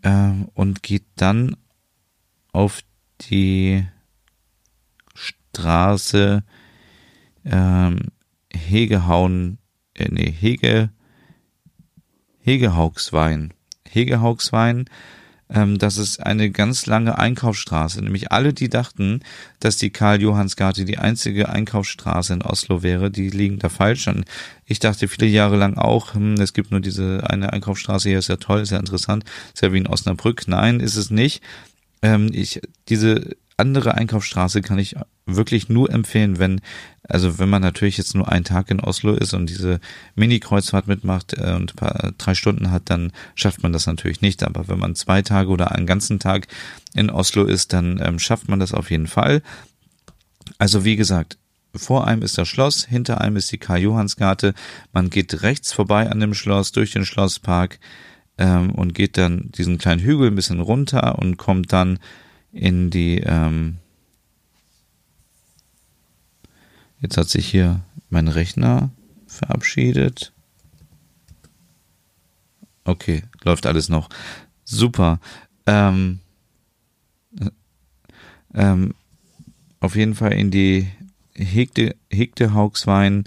[0.00, 1.56] äh, und geht dann
[2.52, 2.80] auf
[3.30, 3.86] die
[5.54, 6.42] Straße
[7.44, 7.98] ähm,
[8.54, 9.58] Hegehauen,
[9.94, 10.90] äh, nee, Hege,
[12.40, 13.52] Hegehaugswein.
[13.88, 14.86] Hegehaugswein,
[15.50, 18.02] ähm, das ist eine ganz lange Einkaufsstraße.
[18.02, 19.20] Nämlich alle, die dachten,
[19.60, 24.08] dass die Karl-Johanns-Garte die einzige Einkaufsstraße in Oslo wäre, die liegen da falsch.
[24.08, 24.24] Und
[24.64, 28.28] ich dachte viele Jahre lang auch, hm, es gibt nur diese eine Einkaufsstraße hier, ist
[28.28, 30.48] ja toll, ist ja interessant, ist ja wie in Osnabrück.
[30.48, 31.42] Nein, ist es nicht.
[32.02, 36.60] Ähm, ich, diese andere Einkaufsstraße kann ich wirklich nur empfehlen, wenn,
[37.08, 39.78] also wenn man natürlich jetzt nur einen Tag in Oslo ist und diese
[40.16, 44.42] Mini-Kreuzfahrt mitmacht äh, und paar, drei Stunden hat, dann schafft man das natürlich nicht.
[44.42, 46.48] Aber wenn man zwei Tage oder einen ganzen Tag
[46.94, 49.42] in Oslo ist, dann ähm, schafft man das auf jeden Fall.
[50.58, 51.38] Also wie gesagt,
[51.74, 54.54] vor einem ist das Schloss, hinter einem ist die Karl-Johanns-Garte.
[54.92, 57.78] Man geht rechts vorbei an dem Schloss, durch den Schlosspark
[58.38, 61.98] ähm, und geht dann diesen kleinen Hügel ein bisschen runter und kommt dann
[62.52, 63.78] in die, ähm,
[67.00, 68.90] jetzt hat sich hier mein Rechner
[69.26, 70.32] verabschiedet.
[72.84, 74.08] Okay, läuft alles noch.
[74.64, 75.20] Super.
[75.66, 76.20] Ähm,
[78.54, 78.94] ähm,
[79.80, 80.88] auf jeden Fall in die
[81.34, 83.24] Hegde, Hegde Haugswein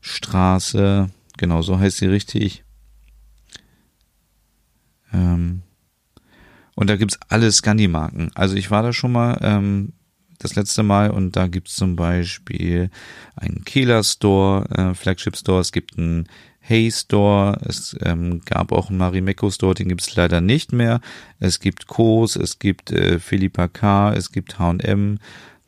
[0.00, 2.64] Straße, genau so heißt sie richtig.
[5.12, 5.62] Ähm,
[6.74, 8.30] und da gibt's alle Scandi-Marken.
[8.34, 9.92] Also ich war da schon mal ähm,
[10.38, 12.90] das letzte Mal und da gibt's zum Beispiel
[13.36, 16.28] einen Kehler Store, äh, Flagship Store, es gibt einen
[16.60, 21.00] Hey Store, es ähm, gab auch einen Marimekko Store, den gibt's leider nicht mehr.
[21.40, 25.18] Es gibt Kos, es gibt äh, Philippa K., es gibt H&M,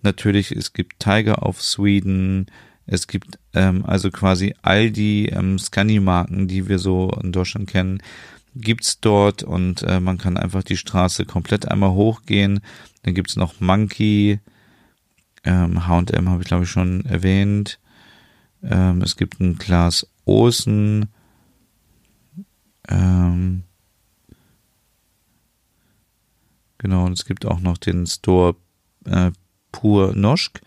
[0.03, 2.47] natürlich, es gibt Tiger of Sweden,
[2.87, 8.03] es gibt ähm, also quasi all die ähm, Scandi-Marken, die wir so in Deutschland kennen,
[8.55, 12.61] gibt's dort und äh, man kann einfach die Straße komplett einmal hochgehen.
[13.03, 14.41] Dann gibt's noch Monkey,
[15.45, 17.79] ähm, H&M habe ich glaube ich schon erwähnt.
[18.63, 21.09] Ähm, es gibt ein Glas Osen.
[22.89, 23.65] Ähm,
[26.79, 28.57] genau, und es gibt auch noch den Store
[29.07, 29.31] äh,
[29.73, 30.61] Pur Noschk.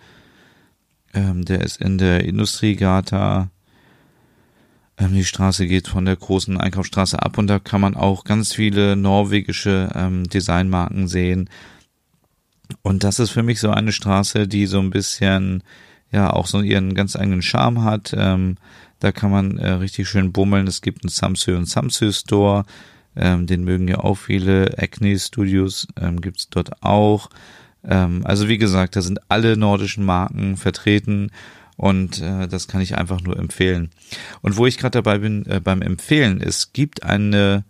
[1.13, 3.52] Ähm, der ist in der Industriegata
[5.03, 8.53] ähm, die Straße geht von der großen Einkaufsstraße ab und da kann man auch ganz
[8.53, 11.49] viele norwegische ähm, Designmarken sehen.
[12.81, 15.63] Und das ist für mich so eine Straße, die so ein bisschen,
[16.11, 18.13] ja, auch so ihren ganz eigenen Charme hat.
[18.17, 18.55] Ähm,
[18.99, 20.67] da kann man äh, richtig schön bummeln.
[20.67, 22.65] Es gibt einen Samsung und Samsung Store.
[23.15, 24.77] Ähm, den mögen ja auch viele.
[24.77, 27.29] Acne Studios ähm, gibt's dort auch.
[27.83, 31.31] Ähm, also wie gesagt, da sind alle nordischen Marken vertreten
[31.77, 33.91] und äh, das kann ich einfach nur empfehlen.
[34.41, 37.63] Und wo ich gerade dabei bin äh, beim Empfehlen, es gibt eine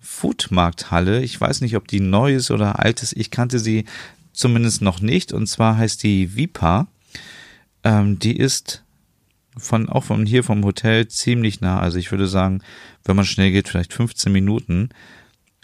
[0.00, 1.22] Foodmarkthalle.
[1.22, 3.12] Ich weiß nicht, ob die neu ist oder alt ist.
[3.16, 3.84] Ich kannte sie
[4.32, 5.32] zumindest noch nicht.
[5.32, 6.88] Und zwar heißt die Vipa.
[7.84, 8.84] Ähm, die ist
[9.56, 11.80] von auch von hier vom Hotel ziemlich nah.
[11.80, 12.62] Also ich würde sagen,
[13.04, 14.90] wenn man schnell geht, vielleicht 15 Minuten.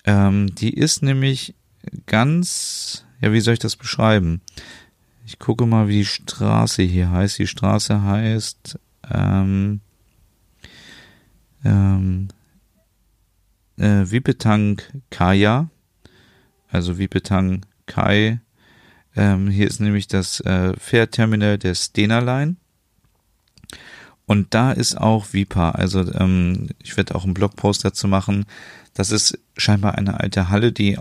[0.04, 1.54] Ähm, die ist nämlich
[2.06, 4.40] ganz, ja, wie soll ich das beschreiben?
[5.28, 7.40] Ich gucke mal, wie die Straße hier heißt.
[7.40, 8.78] Die Straße heißt
[9.12, 9.80] ähm,
[11.64, 12.28] ähm,
[13.76, 15.68] äh, Wipetang Kaya.
[16.68, 18.40] Also Wipetang Kai.
[19.16, 22.54] Ähm, hier ist nämlich das äh, Fährterminal der Stena Line.
[24.26, 25.72] Und da ist auch Vipa.
[25.72, 28.44] Also ähm, ich werde auch einen Blogpost dazu machen.
[28.94, 30.98] Das ist scheinbar eine alte Halle, die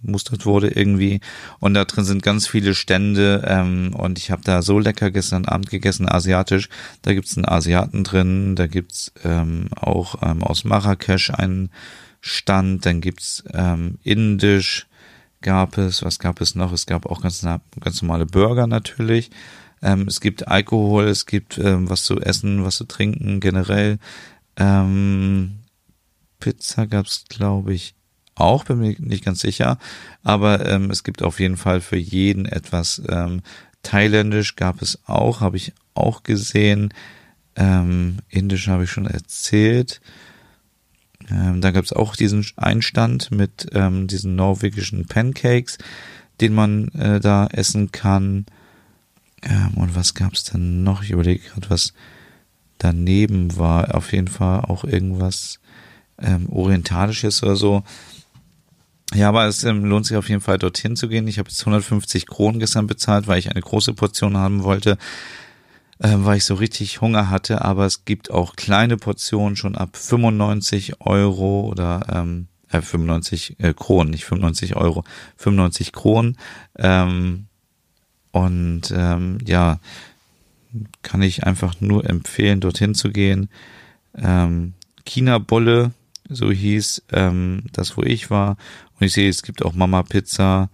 [0.00, 1.20] ausgemustert wurde irgendwie.
[1.58, 3.44] Und da drin sind ganz viele Stände.
[3.46, 6.68] Ähm, und ich habe da so lecker gestern Abend gegessen, asiatisch.
[7.02, 8.56] Da gibt's einen Asiaten drin.
[8.56, 11.70] Da gibt's ähm, auch ähm, aus Marrakesch einen
[12.20, 12.86] Stand.
[12.86, 14.86] Dann gibt's ähm, indisch
[15.42, 16.02] gab es.
[16.04, 16.72] Was gab es noch?
[16.72, 17.42] Es gab auch ganz,
[17.80, 19.30] ganz normale Burger natürlich.
[19.82, 23.98] Ähm, es gibt Alkohol, es gibt ähm, was zu essen, was zu trinken generell.
[24.56, 25.60] Ähm,
[26.38, 27.94] Pizza gab's, glaube ich,
[28.40, 29.78] auch, bin mir nicht ganz sicher.
[30.22, 33.02] Aber ähm, es gibt auf jeden Fall für jeden etwas.
[33.08, 33.42] Ähm,
[33.82, 36.92] Thailändisch gab es auch, habe ich auch gesehen.
[37.56, 40.00] Ähm, Indisch habe ich schon erzählt.
[41.30, 45.78] Ähm, da gab es auch diesen Einstand mit ähm, diesen norwegischen Pancakes,
[46.40, 48.46] den man äh, da essen kann.
[49.42, 51.02] Ähm, und was gab es denn noch?
[51.02, 51.92] Ich überlege gerade, was
[52.78, 53.94] daneben war.
[53.94, 55.60] Auf jeden Fall auch irgendwas
[56.18, 57.82] ähm, Orientalisches oder so.
[59.14, 61.26] Ja, aber es ähm, lohnt sich auf jeden Fall dorthin zu gehen.
[61.26, 64.98] Ich habe jetzt 150 Kronen gestern bezahlt, weil ich eine große Portion haben wollte,
[65.98, 67.64] äh, weil ich so richtig Hunger hatte.
[67.64, 73.74] Aber es gibt auch kleine Portionen schon ab 95 Euro oder ähm, äh, 95 äh,
[73.74, 75.04] Kronen, nicht 95 Euro,
[75.36, 76.36] 95 Kronen.
[76.78, 77.46] Ähm,
[78.30, 79.80] und ähm, ja,
[81.02, 83.48] kann ich einfach nur empfehlen, dorthin zu gehen.
[84.16, 85.90] Ähm, China-Bolle,
[86.30, 88.56] so hieß ähm, das, wo ich war.
[88.98, 90.70] Und ich sehe, es gibt auch Mama Pizza,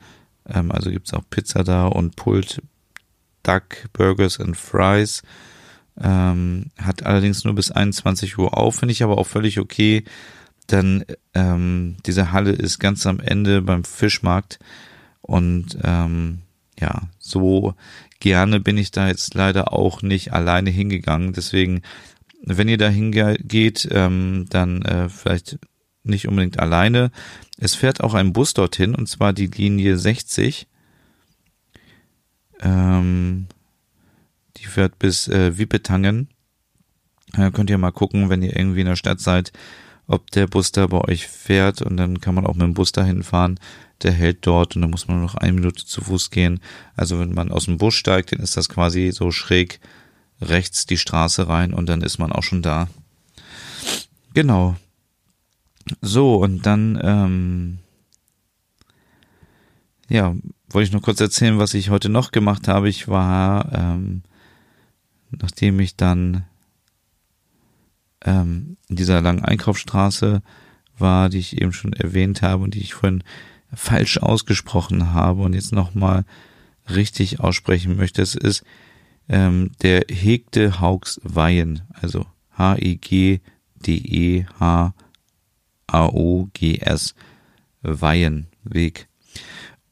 [0.48, 2.62] ähm, also gibt's auch Pizza da und Pult
[3.42, 5.22] Duck Burgers and Fries.
[5.98, 10.04] Ähm, hat allerdings nur bis 21 Uhr auf, finde ich aber auch völlig okay.
[10.70, 14.58] Denn ähm, diese Halle ist ganz am Ende beim Fischmarkt
[15.22, 16.42] und ähm,
[16.78, 17.74] ja, so
[18.20, 21.32] gerne bin ich da jetzt leider auch nicht alleine hingegangen.
[21.32, 21.82] Deswegen,
[22.46, 25.58] wenn ihr da hingeht, ähm, dann äh, vielleicht
[26.02, 27.10] nicht unbedingt alleine.
[27.58, 30.66] Es fährt auch ein Bus dorthin, und zwar die Linie 60.
[32.60, 33.46] Ähm,
[34.56, 36.28] die fährt bis äh, Wiepetangen.
[37.32, 39.52] Da könnt ihr mal gucken, wenn ihr irgendwie in der Stadt seid,
[40.06, 42.92] ob der Bus da bei euch fährt und dann kann man auch mit dem Bus
[42.92, 43.58] dahin fahren
[44.02, 46.60] der hält dort und dann muss man nur noch eine Minute zu Fuß gehen.
[46.94, 49.80] Also wenn man aus dem Bus steigt, dann ist das quasi so schräg
[50.40, 52.88] rechts die Straße rein und dann ist man auch schon da.
[54.34, 54.76] Genau.
[56.00, 57.78] So, und dann, ähm,
[60.08, 60.34] ja,
[60.68, 62.88] wollte ich noch kurz erzählen, was ich heute noch gemacht habe.
[62.88, 64.22] Ich war, ähm,
[65.30, 66.44] nachdem ich dann
[68.24, 70.42] ähm, in dieser langen Einkaufsstraße
[70.98, 73.22] war, die ich eben schon erwähnt habe und die ich vorhin
[73.72, 76.24] falsch ausgesprochen habe und jetzt nochmal
[76.88, 78.22] richtig aussprechen möchte.
[78.22, 78.64] Es ist
[79.28, 83.44] ähm, der Hegde Haugs Weihen, also H-E-G-D-E-H-A-O-G-S
[87.82, 89.08] Weihenweg.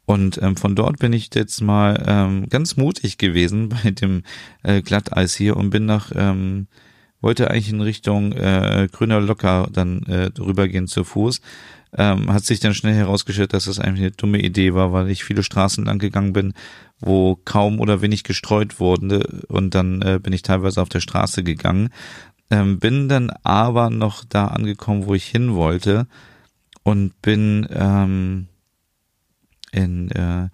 [0.07, 4.23] Und ähm, von dort bin ich jetzt mal ähm, ganz mutig gewesen bei dem
[4.63, 6.67] äh, Glatteis hier und bin nach, ähm,
[7.21, 11.41] wollte eigentlich in Richtung äh, Grüner Locker dann äh, rübergehen zu Fuß
[11.97, 15.25] ähm, hat sich dann schnell herausgestellt, dass das eigentlich eine dumme Idee war, weil ich
[15.25, 16.55] viele Straßen lang gegangen bin,
[17.01, 21.43] wo kaum oder wenig gestreut wurde und dann äh, bin ich teilweise auf der Straße
[21.43, 21.91] gegangen.
[22.51, 26.07] Ähm, bin dann aber noch da angekommen, wo ich hin wollte
[26.83, 28.49] und bin ähm,
[29.73, 30.49] in äh,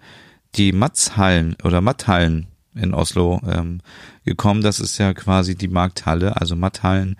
[0.55, 3.81] die Matzhallen oder Matthallen in Oslo ähm,
[4.25, 4.61] gekommen.
[4.61, 7.17] Das ist ja quasi die Markthalle, also Matthallen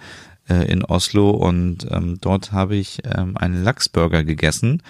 [0.50, 4.82] äh, in Oslo und ähm, dort habe ich ähm, einen Lachsburger gegessen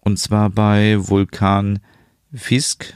[0.00, 1.80] und zwar bei Vulkan
[2.34, 2.94] Fisk.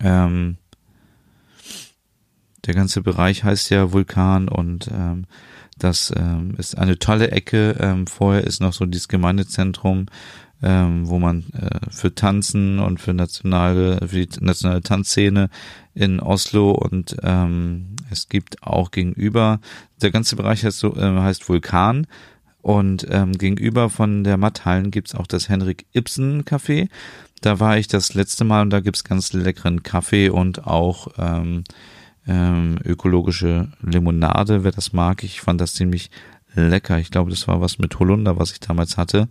[0.00, 0.56] Ähm,
[2.66, 5.26] der ganze Bereich heißt ja Vulkan und ähm,
[5.78, 7.76] das ähm, ist eine tolle Ecke.
[7.78, 10.06] Ähm, vorher ist noch so dieses Gemeindezentrum,
[10.62, 15.50] ähm, wo man äh, für Tanzen und für nationale, für die nationale Tanzszene
[15.94, 19.60] in Oslo und ähm, es gibt auch gegenüber,
[20.00, 22.06] der ganze Bereich heißt, so, äh, heißt Vulkan
[22.62, 26.88] und ähm, gegenüber von der Matthallen gibt's auch das Henrik Ibsen Café.
[27.40, 31.64] Da war ich das letzte Mal und da gibt's ganz leckeren Kaffee und auch ähm,
[32.26, 35.22] ähm, ökologische Limonade, wer das mag.
[35.22, 36.10] Ich fand das ziemlich
[36.54, 36.98] lecker.
[36.98, 39.28] Ich glaube, das war was mit Holunder, was ich damals hatte.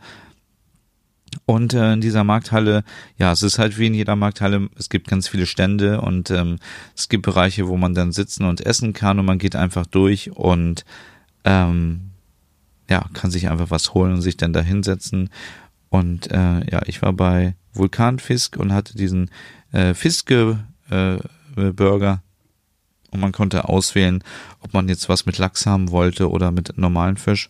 [1.46, 2.84] Und äh, in dieser Markthalle,
[3.18, 6.58] ja, es ist halt wie in jeder Markthalle, es gibt ganz viele Stände und ähm,
[6.96, 10.32] es gibt Bereiche, wo man dann sitzen und essen kann und man geht einfach durch
[10.32, 10.86] und
[11.44, 12.12] ähm,
[12.90, 15.30] ja, kann sich einfach was holen und sich dann da hinsetzen.
[15.90, 19.30] Und äh, ja, ich war bei Vulkanfisk und hatte diesen
[19.72, 21.18] äh, Fiske äh,
[21.56, 24.24] Und man konnte auswählen,
[24.62, 27.50] ob man jetzt was mit Lachs haben wollte oder mit normalen Fisch.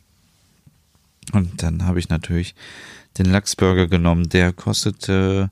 [1.34, 2.55] Und dann habe ich natürlich
[3.17, 4.30] den Lachsburger genommen.
[4.30, 5.49] Der kostete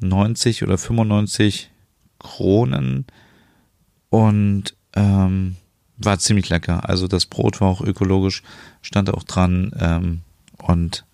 [0.00, 1.70] 90 oder 95
[2.18, 3.06] Kronen
[4.10, 5.56] und ähm,
[5.96, 6.88] war ziemlich lecker.
[6.88, 8.42] Also das Brot war auch ökologisch,
[8.82, 10.20] stand auch dran ähm,
[10.58, 11.04] und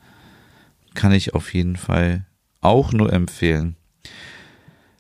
[0.95, 2.25] kann ich auf jeden Fall
[2.61, 3.77] auch nur empfehlen.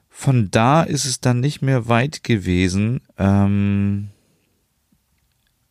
[0.08, 3.00] Von da ist es dann nicht mehr weit gewesen.
[3.18, 4.08] Ähm,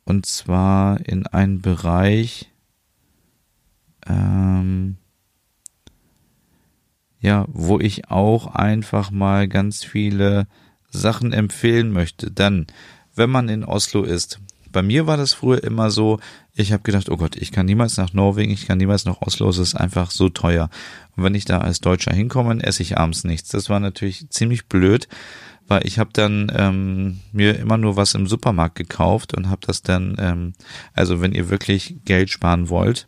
[0.05, 2.49] und zwar in einen Bereich,
[4.07, 4.95] ähm,
[7.19, 10.47] ja, wo ich auch einfach mal ganz viele
[10.89, 12.31] Sachen empfehlen möchte.
[12.31, 12.67] Dann,
[13.15, 14.39] wenn man in Oslo ist,
[14.71, 16.21] bei mir war das früher immer so,
[16.57, 19.47] ich habe gedacht, oh Gott, ich kann niemals nach Norwegen, ich kann niemals nach Oslo,
[19.49, 20.69] es ist einfach so teuer.
[21.15, 23.49] Und wenn ich da als Deutscher hinkomme, esse ich abends nichts.
[23.49, 25.07] Das war natürlich ziemlich blöd,
[25.67, 29.83] weil ich habe dann ähm, mir immer nur was im Supermarkt gekauft und habe das
[29.83, 30.53] dann, ähm,
[30.93, 33.07] also wenn ihr wirklich Geld sparen wollt,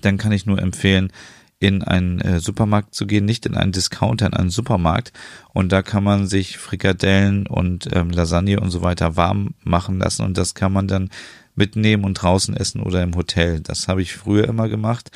[0.00, 1.12] dann kann ich nur empfehlen,
[1.58, 5.12] in einen äh, Supermarkt zu gehen, nicht in einen Discounter, in einen Supermarkt.
[5.52, 10.24] Und da kann man sich Frikadellen und ähm, Lasagne und so weiter warm machen lassen
[10.24, 11.10] und das kann man dann
[11.54, 13.60] mitnehmen und draußen essen oder im Hotel.
[13.60, 15.10] Das habe ich früher immer gemacht.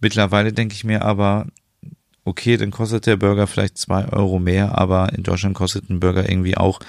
[0.00, 1.46] Mittlerweile denke ich mir aber,
[2.24, 6.28] okay, dann kostet der Burger vielleicht zwei Euro mehr, aber in Deutschland kostet ein Burger
[6.28, 6.80] irgendwie auch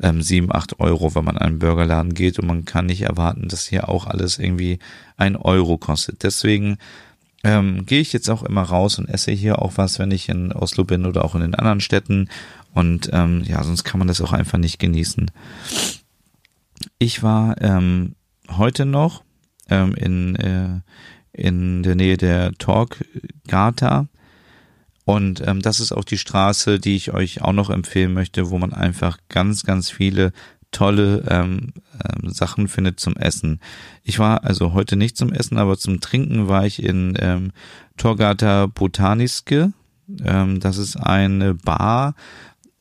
[0.00, 3.48] ähm, sieben, acht Euro, wenn man an einen Burgerladen geht und man kann nicht erwarten,
[3.48, 4.78] dass hier auch alles irgendwie
[5.16, 6.22] ein Euro kostet.
[6.24, 6.78] Deswegen
[7.44, 10.52] ähm, gehe ich jetzt auch immer raus und esse hier auch was, wenn ich in
[10.52, 12.28] Oslo bin oder auch in den anderen Städten.
[12.74, 15.30] Und ähm, ja, sonst kann man das auch einfach nicht genießen.
[16.98, 18.14] Ich war ähm,
[18.56, 19.22] heute noch
[19.68, 20.80] ähm, in, äh,
[21.32, 24.08] in der Nähe der Torggata.
[25.04, 28.58] Und ähm, das ist auch die Straße, die ich euch auch noch empfehlen möchte, wo
[28.58, 30.32] man einfach ganz, ganz viele
[30.70, 33.60] tolle ähm, ähm, Sachen findet zum Essen.
[34.02, 37.52] Ich war also heute nicht zum Essen, aber zum Trinken war ich in ähm,
[37.96, 39.72] Torgata Botaniske.
[40.24, 42.14] Ähm, das ist eine Bar.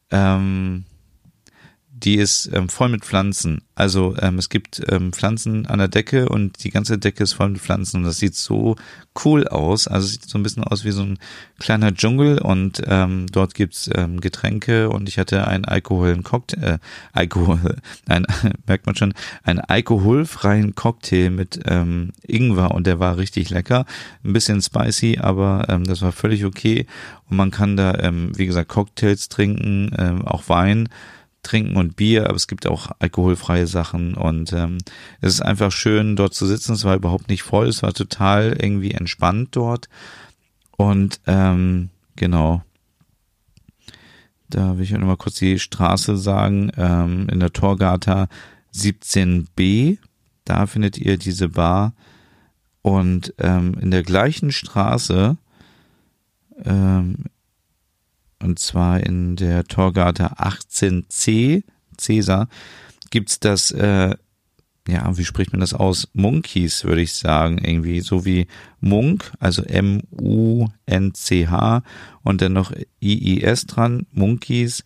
[0.09, 0.85] Ähm,
[2.03, 3.61] die ist ähm, voll mit Pflanzen.
[3.75, 7.49] Also ähm, es gibt ähm, Pflanzen an der Decke und die ganze Decke ist voll
[7.49, 8.75] mit Pflanzen und das sieht so
[9.23, 9.87] cool aus.
[9.87, 11.19] Also es sieht so ein bisschen aus wie so ein
[11.59, 16.77] kleiner Dschungel und ähm, dort gibt's ähm, Getränke und ich hatte einen alkoholen Cocktail, äh,
[17.13, 17.77] Alkohol,
[18.07, 18.25] ein,
[18.67, 23.85] merkt man schon, einen alkoholfreien Cocktail mit ähm, Ingwer und der war richtig lecker.
[24.23, 26.87] Ein bisschen spicy, aber ähm, das war völlig okay.
[27.29, 30.89] Und man kann da, ähm, wie gesagt, Cocktails trinken, ähm, auch Wein
[31.43, 34.77] trinken und Bier, aber es gibt auch alkoholfreie Sachen und ähm,
[35.21, 36.73] es ist einfach schön dort zu sitzen.
[36.73, 39.89] Es war überhaupt nicht voll, es war total irgendwie entspannt dort
[40.77, 42.63] und ähm, genau.
[44.49, 48.27] Da will ich auch nochmal kurz die Straße sagen, ähm, in der Torgata
[48.75, 49.97] 17b,
[50.43, 51.93] da findet ihr diese Bar
[52.81, 55.37] und ähm, in der gleichen Straße
[56.65, 57.15] ähm,
[58.41, 61.63] und zwar in der Torgata 18c,
[61.97, 62.47] Cäsar,
[63.09, 64.15] gibt's das, äh,
[64.87, 66.07] ja, wie spricht man das aus?
[66.13, 68.47] Monkeys, würde ich sagen, irgendwie, so wie
[68.79, 70.63] Munk, also M-U-N-C-H
[72.23, 72.71] und dann noch
[73.01, 74.83] I-I-S dran, Monkeys.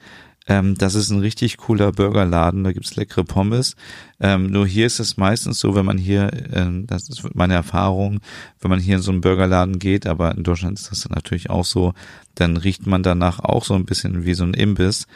[0.47, 3.75] Ähm, das ist ein richtig cooler Burgerladen, da gibt's leckere Pommes.
[4.19, 8.19] Ähm, nur hier ist es meistens so, wenn man hier, äh, das ist meine Erfahrung,
[8.61, 11.65] wenn man hier in so einen Burgerladen geht, aber in Deutschland ist das natürlich auch
[11.65, 11.93] so,
[12.35, 15.07] dann riecht man danach auch so ein bisschen wie so ein Imbiss.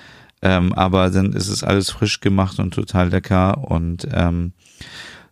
[0.41, 4.53] Ähm, aber dann ist es alles frisch gemacht und total lecker und ähm,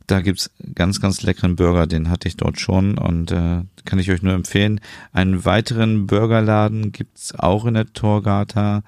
[0.06, 4.12] da gibt's ganz, ganz leckeren Burger, den hatte ich dort schon und äh, kann ich
[4.12, 4.80] euch nur empfehlen.
[5.12, 8.84] Einen weiteren Burgerladen gibt's auch in der Torgata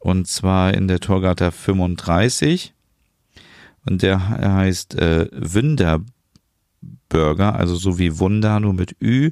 [0.00, 2.74] und zwar in der Torgata 35
[3.86, 6.04] und der heißt äh, Winderburger,
[7.54, 9.30] also so wie Wunder, nur mit Ü,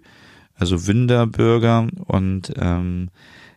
[0.54, 3.10] also Winderburger und ähm,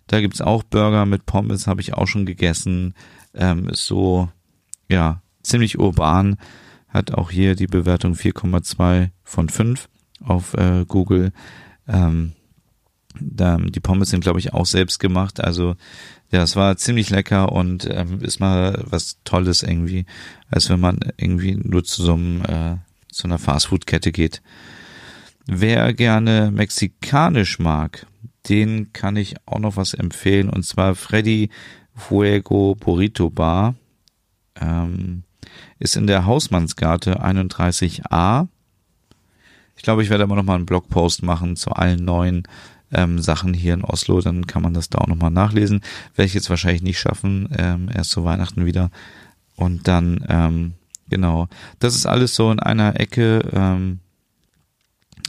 [0.07, 2.95] da gibt's auch Burger mit Pommes, habe ich auch schon gegessen,
[3.34, 4.30] ähm, ist so,
[4.89, 6.38] ja, ziemlich urban,
[6.89, 9.88] hat auch hier die Bewertung 4,2 von 5
[10.22, 11.32] auf äh, Google.
[11.88, 12.34] Ähm,
[13.20, 15.43] die Pommes sind, glaube ich, auch selbst gemacht.
[15.43, 15.76] Also
[16.32, 20.06] ja, es war ziemlich lecker und ähm, ist mal was Tolles irgendwie,
[20.50, 22.78] als wenn man irgendwie nur zu so einem äh,
[23.12, 24.42] zu einer Fastfood-Kette geht.
[25.46, 28.08] Wer gerne mexikanisch mag,
[28.48, 31.50] den kann ich auch noch was empfehlen und zwar Freddy
[31.94, 33.76] Fuego Burrito Bar.
[34.60, 35.24] Ähm,
[35.80, 38.48] ist in der Hausmannsgarte 31a.
[39.76, 42.44] Ich glaube, ich werde aber noch mal einen Blogpost machen zu allen neuen
[42.92, 45.82] ähm, Sachen hier in Oslo, dann kann man das da auch nochmal nachlesen.
[46.16, 48.92] Werde ich jetzt wahrscheinlich nicht schaffen, ähm, erst zu Weihnachten wieder.
[49.56, 50.74] Und dann, ähm,
[51.10, 51.48] genau,
[51.80, 53.42] das ist alles so in einer Ecke.
[53.54, 54.00] Ähm,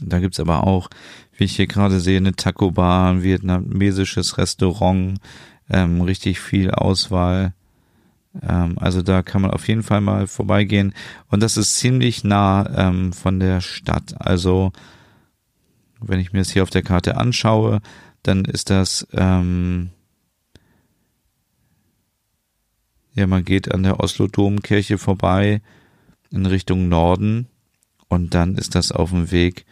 [0.01, 0.89] da gibt's aber auch,
[1.37, 5.19] wie ich hier gerade sehe, eine Taco Bar, ein vietnamesisches Restaurant,
[5.69, 7.53] ähm, richtig viel Auswahl.
[8.41, 10.93] Ähm, also da kann man auf jeden Fall mal vorbeigehen.
[11.29, 14.15] Und das ist ziemlich nah ähm, von der Stadt.
[14.19, 14.73] Also
[16.07, 17.81] wenn ich mir das hier auf der Karte anschaue,
[18.23, 19.89] dann ist das, ähm,
[23.13, 25.61] ja, man geht an der Oslo Domkirche vorbei
[26.31, 27.47] in Richtung Norden
[28.07, 29.65] und dann ist das auf dem Weg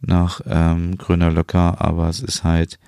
[0.00, 2.78] nach ähm, Grüner Löcker, aber es ist halt,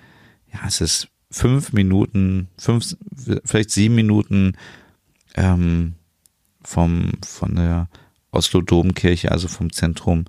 [0.53, 2.97] ja, es ist fünf Minuten, fünf,
[3.45, 4.57] vielleicht sieben Minuten
[5.35, 5.95] ähm,
[6.63, 7.89] vom von der
[8.31, 10.25] Oslo Domkirche, also vom Zentrum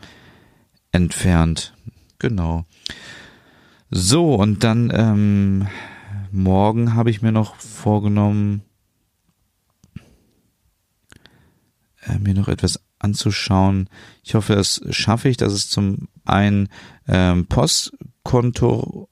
[0.92, 1.74] entfernt.
[2.20, 2.66] Genau.
[3.90, 5.68] So, und dann ähm,
[6.32, 8.64] morgen habe ich mir noch vorgenommen,
[12.02, 13.90] äh, mir noch etwas anzuschauen.
[14.24, 15.38] Ich hoffe, das schaffe ich.
[15.38, 16.70] Das ist zum einen
[17.08, 19.10] ähm, Postkonto,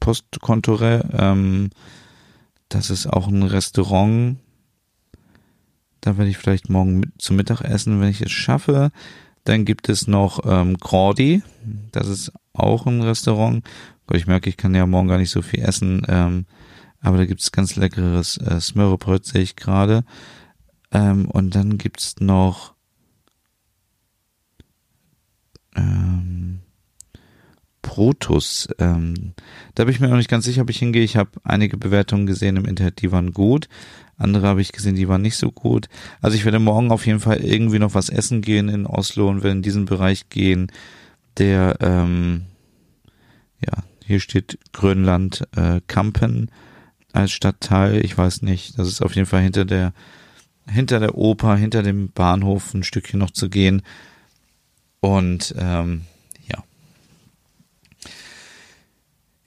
[0.00, 1.70] Postkontore, ähm,
[2.68, 4.38] das ist auch ein Restaurant.
[6.00, 8.90] Da werde ich vielleicht morgen mit, zum Mittag essen, wenn ich es schaffe.
[9.44, 11.42] Dann gibt es noch ähm, Cordy.
[11.92, 13.64] Das ist auch ein Restaurant.
[14.12, 16.02] Ich merke, ich kann ja morgen gar nicht so viel essen.
[16.08, 16.46] Ähm,
[17.00, 20.04] aber da gibt es ganz leckeres äh, Smörrebröt, sehe ich gerade.
[20.92, 22.74] Ähm, und dann gibt's noch
[25.76, 26.60] ähm,
[27.82, 28.68] Protus.
[28.78, 29.34] Ähm,
[29.74, 31.04] da bin ich mir noch nicht ganz sicher, ob ich hingehe.
[31.04, 33.68] Ich habe einige Bewertungen gesehen im Internet, die waren gut.
[34.16, 35.88] Andere habe ich gesehen, die waren nicht so gut.
[36.20, 39.42] Also ich werde morgen auf jeden Fall irgendwie noch was essen gehen in Oslo und
[39.42, 40.70] werde in diesen Bereich gehen,
[41.36, 42.42] der, ähm,
[43.60, 46.50] ja, hier steht Grönland äh, Kampen
[47.12, 48.04] als Stadtteil.
[48.04, 49.92] Ich weiß nicht, das ist auf jeden Fall hinter der,
[50.68, 53.82] hinter der Oper, hinter dem Bahnhof ein Stückchen noch zu gehen.
[55.00, 56.02] Und ähm,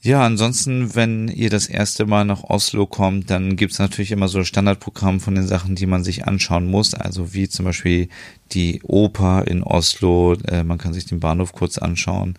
[0.02, 4.44] Ja, ansonsten, wenn ihr das erste Mal nach Oslo kommt, dann gibt's natürlich immer so
[4.44, 6.94] Standardprogramm von den Sachen, die man sich anschauen muss.
[6.94, 8.08] Also wie zum Beispiel
[8.52, 10.36] die Oper in Oslo.
[10.48, 12.36] Äh, man kann sich den Bahnhof kurz anschauen.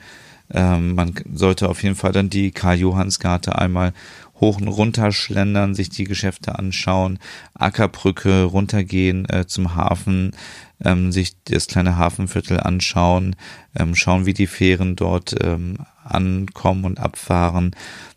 [0.55, 3.93] Ähm, man sollte auf jeden Fall dann die Karl-Johanns-Garte einmal
[4.41, 7.19] hoch und runter schlendern, sich die Geschäfte anschauen,
[7.55, 10.33] Ackerbrücke runtergehen äh, zum Hafen,
[10.85, 13.37] ähm, sich das kleine Hafenviertel anschauen,
[13.77, 17.75] ähm, schauen, wie die Fähren dort ähm, ankommen und abfahren.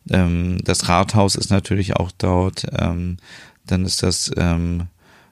[0.10, 2.68] Ähm, das Rathaus ist natürlich auch dort.
[2.78, 3.18] Ähm,
[3.66, 4.88] dann ist das ähm,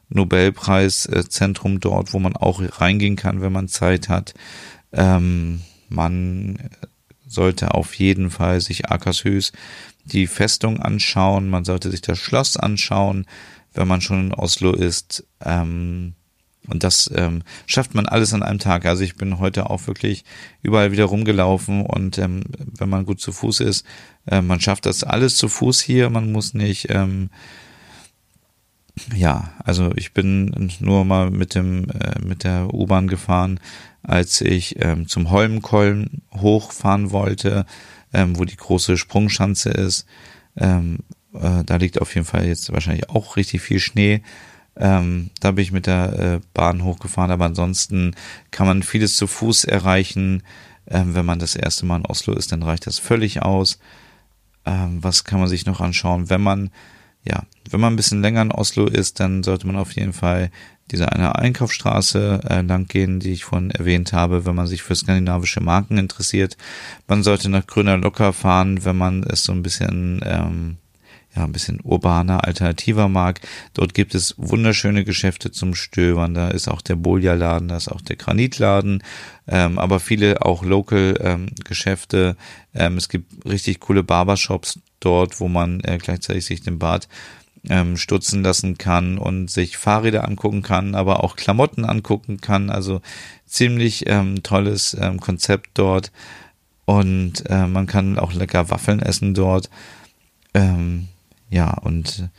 [0.09, 4.33] Nobelpreiszentrum dort, wo man auch reingehen kann, wenn man Zeit hat.
[4.91, 5.59] Man
[7.27, 9.51] sollte auf jeden Fall sich Akershus
[10.09, 11.49] die Festung anschauen.
[11.49, 13.25] Man sollte sich das Schloss anschauen,
[13.73, 15.25] wenn man schon in Oslo ist.
[15.43, 16.13] Ähm,
[16.67, 18.85] und das ähm, schafft man alles an einem Tag.
[18.85, 20.23] Also ich bin heute auch wirklich
[20.61, 22.43] überall wieder rumgelaufen und ähm,
[22.77, 23.85] wenn man gut zu Fuß ist,
[24.27, 26.09] äh, man schafft das alles zu Fuß hier.
[26.09, 27.29] Man muss nicht, ähm,
[29.15, 33.59] ja, also ich bin nur mal mit dem äh, mit der U-Bahn gefahren,
[34.03, 37.65] als ich ähm, zum Holmenkollen hochfahren wollte,
[38.13, 40.05] ähm, wo die große Sprungschanze ist.
[40.57, 40.99] Ähm,
[41.33, 44.21] äh, da liegt auf jeden Fall jetzt wahrscheinlich auch richtig viel Schnee.
[44.75, 48.15] Ähm, da bin ich mit der äh, Bahn hochgefahren, aber ansonsten
[48.51, 50.43] kann man vieles zu Fuß erreichen.
[50.87, 53.79] Ähm, wenn man das erste Mal in Oslo ist, dann reicht das völlig aus.
[54.65, 56.29] Ähm, was kann man sich noch anschauen?
[56.29, 56.71] Wenn man,
[57.23, 60.49] ja, wenn man ein bisschen länger in Oslo ist, dann sollte man auf jeden Fall
[60.91, 64.95] diese eine Einkaufsstraße äh, lang gehen, die ich vorhin erwähnt habe, wenn man sich für
[64.95, 66.57] skandinavische Marken interessiert.
[67.07, 70.77] Man sollte nach Grüner Locker fahren, wenn man es so ein bisschen ähm,
[71.35, 73.39] ja, ein bisschen urbaner, alternativer mag.
[73.73, 76.33] Dort gibt es wunderschöne Geschäfte zum Stöbern.
[76.33, 79.03] Da ist auch der Bolja-Laden, da ist auch der Granitladen,
[79.47, 82.35] ähm, aber viele auch Local-Geschäfte.
[82.73, 87.07] Ähm, es gibt richtig coole Barbershops dort, wo man äh, gleichzeitig sich den Bart
[87.67, 92.69] ähm, stutzen lassen kann und sich Fahrräder angucken kann, aber auch Klamotten angucken kann.
[92.69, 93.01] Also
[93.45, 96.11] ziemlich ähm, tolles ähm, Konzept dort.
[96.85, 99.69] Und äh, man kann auch lecker Waffeln essen dort.
[100.53, 101.07] Ähm,
[101.49, 102.29] ja, und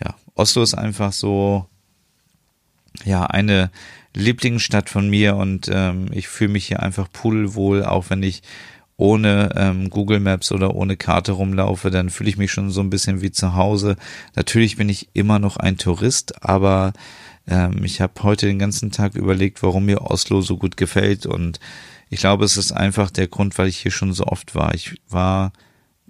[0.00, 1.66] ja, Oslo ist einfach so,
[3.04, 3.70] ja, eine
[4.14, 8.42] Lieblingsstadt von mir und ähm, ich fühle mich hier einfach pudelwohl, auch wenn ich
[8.96, 12.90] ohne ähm, Google Maps oder ohne Karte rumlaufe, dann fühle ich mich schon so ein
[12.90, 13.96] bisschen wie zu Hause.
[14.36, 16.92] Natürlich bin ich immer noch ein Tourist, aber
[17.48, 21.58] ähm, ich habe heute den ganzen Tag überlegt, warum mir Oslo so gut gefällt und
[22.10, 24.74] ich glaube, es ist einfach der Grund, weil ich hier schon so oft war.
[24.74, 25.52] Ich war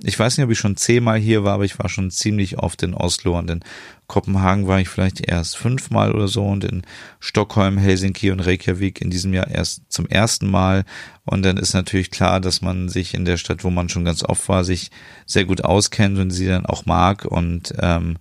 [0.02, 2.82] ich weiß nicht, ob ich schon zehnmal hier war, aber ich war schon ziemlich oft
[2.82, 3.60] in Oslo und in
[4.08, 6.82] Kopenhagen war ich vielleicht erst fünfmal oder so und in
[7.20, 10.84] Stockholm, Helsinki und Reykjavik in diesem Jahr erst zum ersten Mal.
[11.24, 14.24] Und dann ist natürlich klar, dass man sich in der Stadt, wo man schon ganz
[14.24, 14.90] oft war, sich
[15.26, 17.24] sehr gut auskennt und sie dann auch mag.
[17.24, 18.16] Und ähm,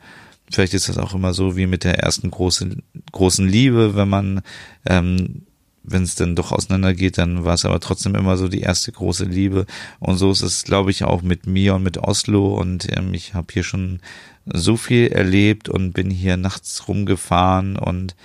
[0.52, 4.42] vielleicht ist das auch immer so wie mit der ersten großen, großen Liebe, wenn man
[4.86, 5.48] ähm,
[5.84, 9.26] wenn es dann doch auseinandergeht, dann war es aber trotzdem immer so die erste große
[9.26, 9.66] Liebe.
[10.00, 12.56] Und so ist es, glaube ich, auch mit mir und mit Oslo.
[12.56, 14.00] Und ähm, ich habe hier schon
[14.46, 18.16] so viel erlebt und bin hier nachts rumgefahren und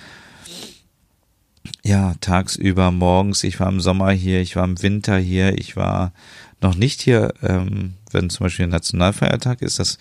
[1.83, 6.13] ja, tagsüber, morgens, ich war im Sommer hier, ich war im Winter hier, ich war
[6.61, 9.97] noch nicht hier, ähm, wenn zum Beispiel ein Nationalfeiertag ist, das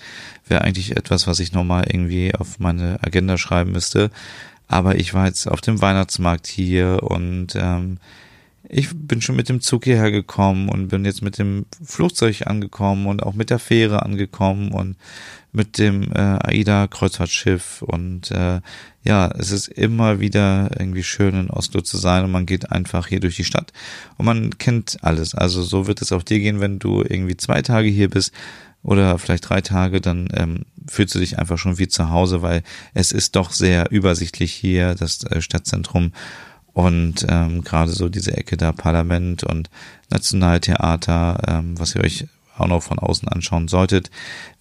[0.47, 4.11] wäre eigentlich etwas, was ich nochmal irgendwie auf meine Agenda schreiben müsste.
[4.69, 7.99] Aber ich war jetzt auf dem Weihnachtsmarkt hier und ähm,
[8.69, 13.07] ich bin schon mit dem Zug hierher gekommen und bin jetzt mit dem Flugzeug angekommen
[13.07, 14.97] und auch mit der Fähre angekommen und
[15.53, 18.61] mit dem äh, AIDA Kreuzfahrtschiff und äh,
[19.05, 23.07] ja, es ist immer wieder irgendwie schön in Oslo zu sein und man geht einfach
[23.07, 23.73] hier durch die Stadt
[24.19, 25.35] und man kennt alles.
[25.35, 28.33] Also so wird es auch dir gehen, wenn du irgendwie zwei Tage hier bist
[28.89, 32.63] oder vielleicht drei Tage, dann ähm, fühlst du dich einfach schon wie zu Hause, weil
[32.95, 36.13] es ist doch sehr übersichtlich hier, das äh, Stadtzentrum
[36.73, 39.69] und ähm, gerade so diese Ecke da Parlament und
[40.09, 44.11] Nationaltheater, ähm, was ihr euch auch noch von außen anschauen solltet,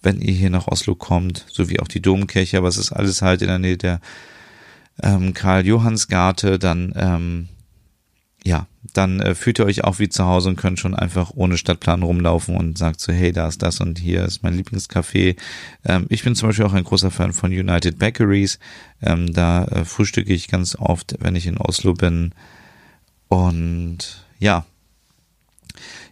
[0.02, 3.40] wenn ihr hier nach Oslo kommt, sowie auch die Domkirche, aber es ist alles halt
[3.40, 3.98] in der Nähe der
[5.02, 7.48] ähm, Karl-Johanns-Garte, dann ähm,
[8.48, 11.58] ja, dann äh, fühlt ihr euch auch wie zu Hause und könnt schon einfach ohne
[11.58, 15.36] Stadtplan rumlaufen und sagt so, hey, da ist das und hier ist mein Lieblingscafé.
[15.84, 18.58] Ähm, ich bin zum Beispiel auch ein großer Fan von United Bakeries.
[19.02, 22.32] Ähm, da äh, frühstücke ich ganz oft, wenn ich in Oslo bin.
[23.28, 24.64] Und ja,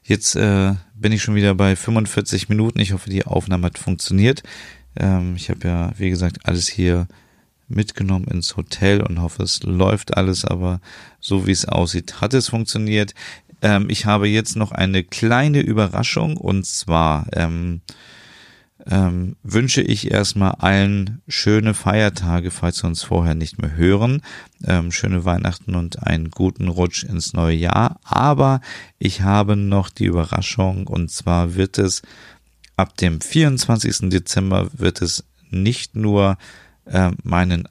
[0.05, 2.81] jetzt äh, bin ich schon wieder bei 45 Minuten.
[2.81, 4.43] Ich hoffe, die Aufnahme hat funktioniert.
[4.95, 7.09] Ähm, ich habe ja, wie gesagt, alles hier
[7.69, 10.81] mitgenommen ins Hotel und hoffe, es läuft alles, aber
[11.21, 13.15] so wie es aussieht, hat es funktioniert.
[13.63, 17.81] Ähm, ich habe jetzt noch eine kleine Überraschung und zwar ähm,
[18.89, 24.23] ähm, wünsche ich erstmal allen schöne Feiertage, falls wir uns vorher nicht mehr hören,
[24.65, 27.99] ähm, schöne Weihnachten und einen guten Rutsch ins neue Jahr.
[28.05, 28.61] Aber
[28.99, 32.03] ich habe noch die Überraschung und zwar wird es
[32.77, 34.11] ab dem 24.
[34.11, 36.37] Dezember wird es nicht nur
[36.87, 37.69] äh, meinen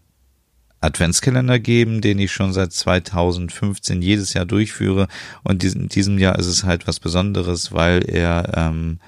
[0.82, 5.08] Adventskalender geben, den ich schon seit 2015 jedes Jahr durchführe.
[5.44, 9.00] Und in diesem Jahr ist es halt was Besonderes, weil er ähm,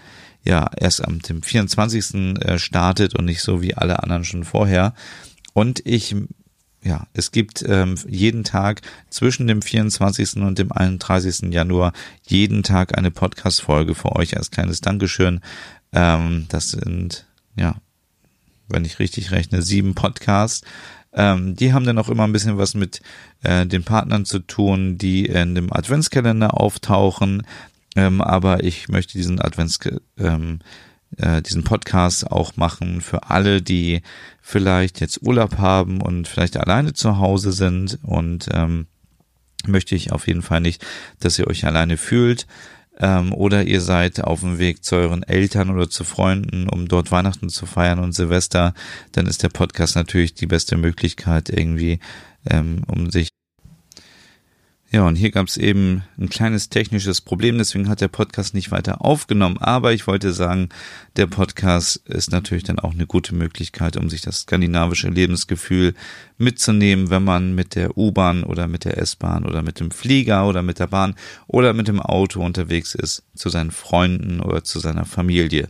[0.44, 2.40] ja erst am dem 24.
[2.42, 4.94] Äh, startet und nicht so wie alle anderen schon vorher.
[5.54, 6.16] Und ich
[6.84, 10.38] ja, es gibt ähm, jeden Tag zwischen dem 24.
[10.38, 11.52] und dem 31.
[11.54, 11.92] Januar
[12.26, 15.42] jeden Tag eine Podcast-Folge für euch als kleines Dankeschön.
[15.92, 17.76] Ähm, das sind ja
[18.68, 20.66] wenn ich richtig rechne, sieben Podcasts.
[21.14, 23.02] Ähm, die haben dann auch immer ein bisschen was mit
[23.44, 27.44] äh, den Partnern zu tun, die in dem Adventskalender auftauchen.
[27.96, 29.80] Ähm, aber ich möchte diesen Advents
[30.20, 30.60] ähm,
[31.16, 34.02] äh, diesen Podcast auch machen für alle, die
[34.42, 38.88] vielleicht jetzt Urlaub haben und vielleicht alleine zu Hause sind und ähm,
[39.66, 40.86] möchte ich auf jeden Fall nicht,
[41.20, 42.46] dass ihr euch alleine fühlt
[43.00, 47.12] ähm, oder ihr seid auf dem Weg zu euren Eltern oder zu Freunden, um dort
[47.12, 48.74] Weihnachten zu feiern und Silvester,
[49.12, 52.00] dann ist der Podcast natürlich die beste Möglichkeit irgendwie,
[52.50, 53.30] ähm, um sich
[54.90, 58.72] ja, und hier gab es eben ein kleines technisches Problem, deswegen hat der Podcast nicht
[58.72, 59.58] weiter aufgenommen.
[59.58, 60.70] Aber ich wollte sagen,
[61.18, 65.94] der Podcast ist natürlich dann auch eine gute Möglichkeit, um sich das skandinavische Lebensgefühl
[66.38, 70.62] mitzunehmen, wenn man mit der U-Bahn oder mit der S-Bahn oder mit dem Flieger oder
[70.62, 71.16] mit der Bahn
[71.48, 75.68] oder mit dem Auto unterwegs ist, zu seinen Freunden oder zu seiner Familie.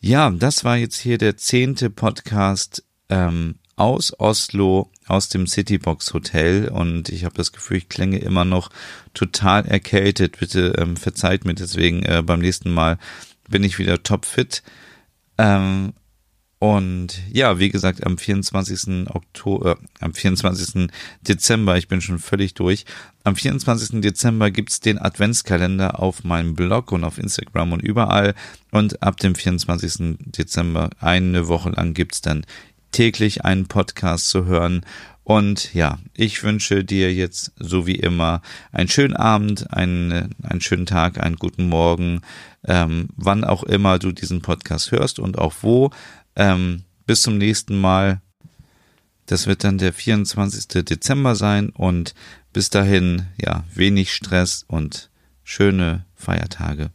[0.00, 6.68] Ja, das war jetzt hier der zehnte Podcast ähm, aus Oslo, aus dem Citybox Hotel
[6.68, 8.70] und ich habe das Gefühl, ich klänge immer noch
[9.14, 10.38] total erkältet.
[10.38, 12.98] Bitte ähm, verzeiht mir deswegen äh, beim nächsten Mal
[13.48, 14.62] bin ich wieder topfit.
[15.38, 15.92] Ähm,
[16.64, 19.10] und ja, wie gesagt, am 24.
[19.10, 20.88] Oktober, äh, am 24.
[21.20, 22.86] Dezember, ich bin schon völlig durch,
[23.22, 24.00] am 24.
[24.00, 28.34] Dezember gibt's den Adventskalender auf meinem Blog und auf Instagram und überall.
[28.70, 30.16] Und ab dem 24.
[30.20, 32.46] Dezember, eine Woche lang, gibt's dann
[32.94, 34.86] täglich einen Podcast zu hören.
[35.24, 38.40] Und ja, ich wünsche dir jetzt so wie immer
[38.72, 42.20] einen schönen Abend, einen, einen schönen Tag, einen guten Morgen,
[42.64, 45.90] ähm, wann auch immer du diesen Podcast hörst und auch wo.
[46.36, 48.20] Ähm, bis zum nächsten Mal.
[49.26, 50.84] Das wird dann der 24.
[50.84, 52.14] Dezember sein und
[52.52, 55.10] bis dahin, ja, wenig Stress und
[55.42, 56.90] schöne Feiertage.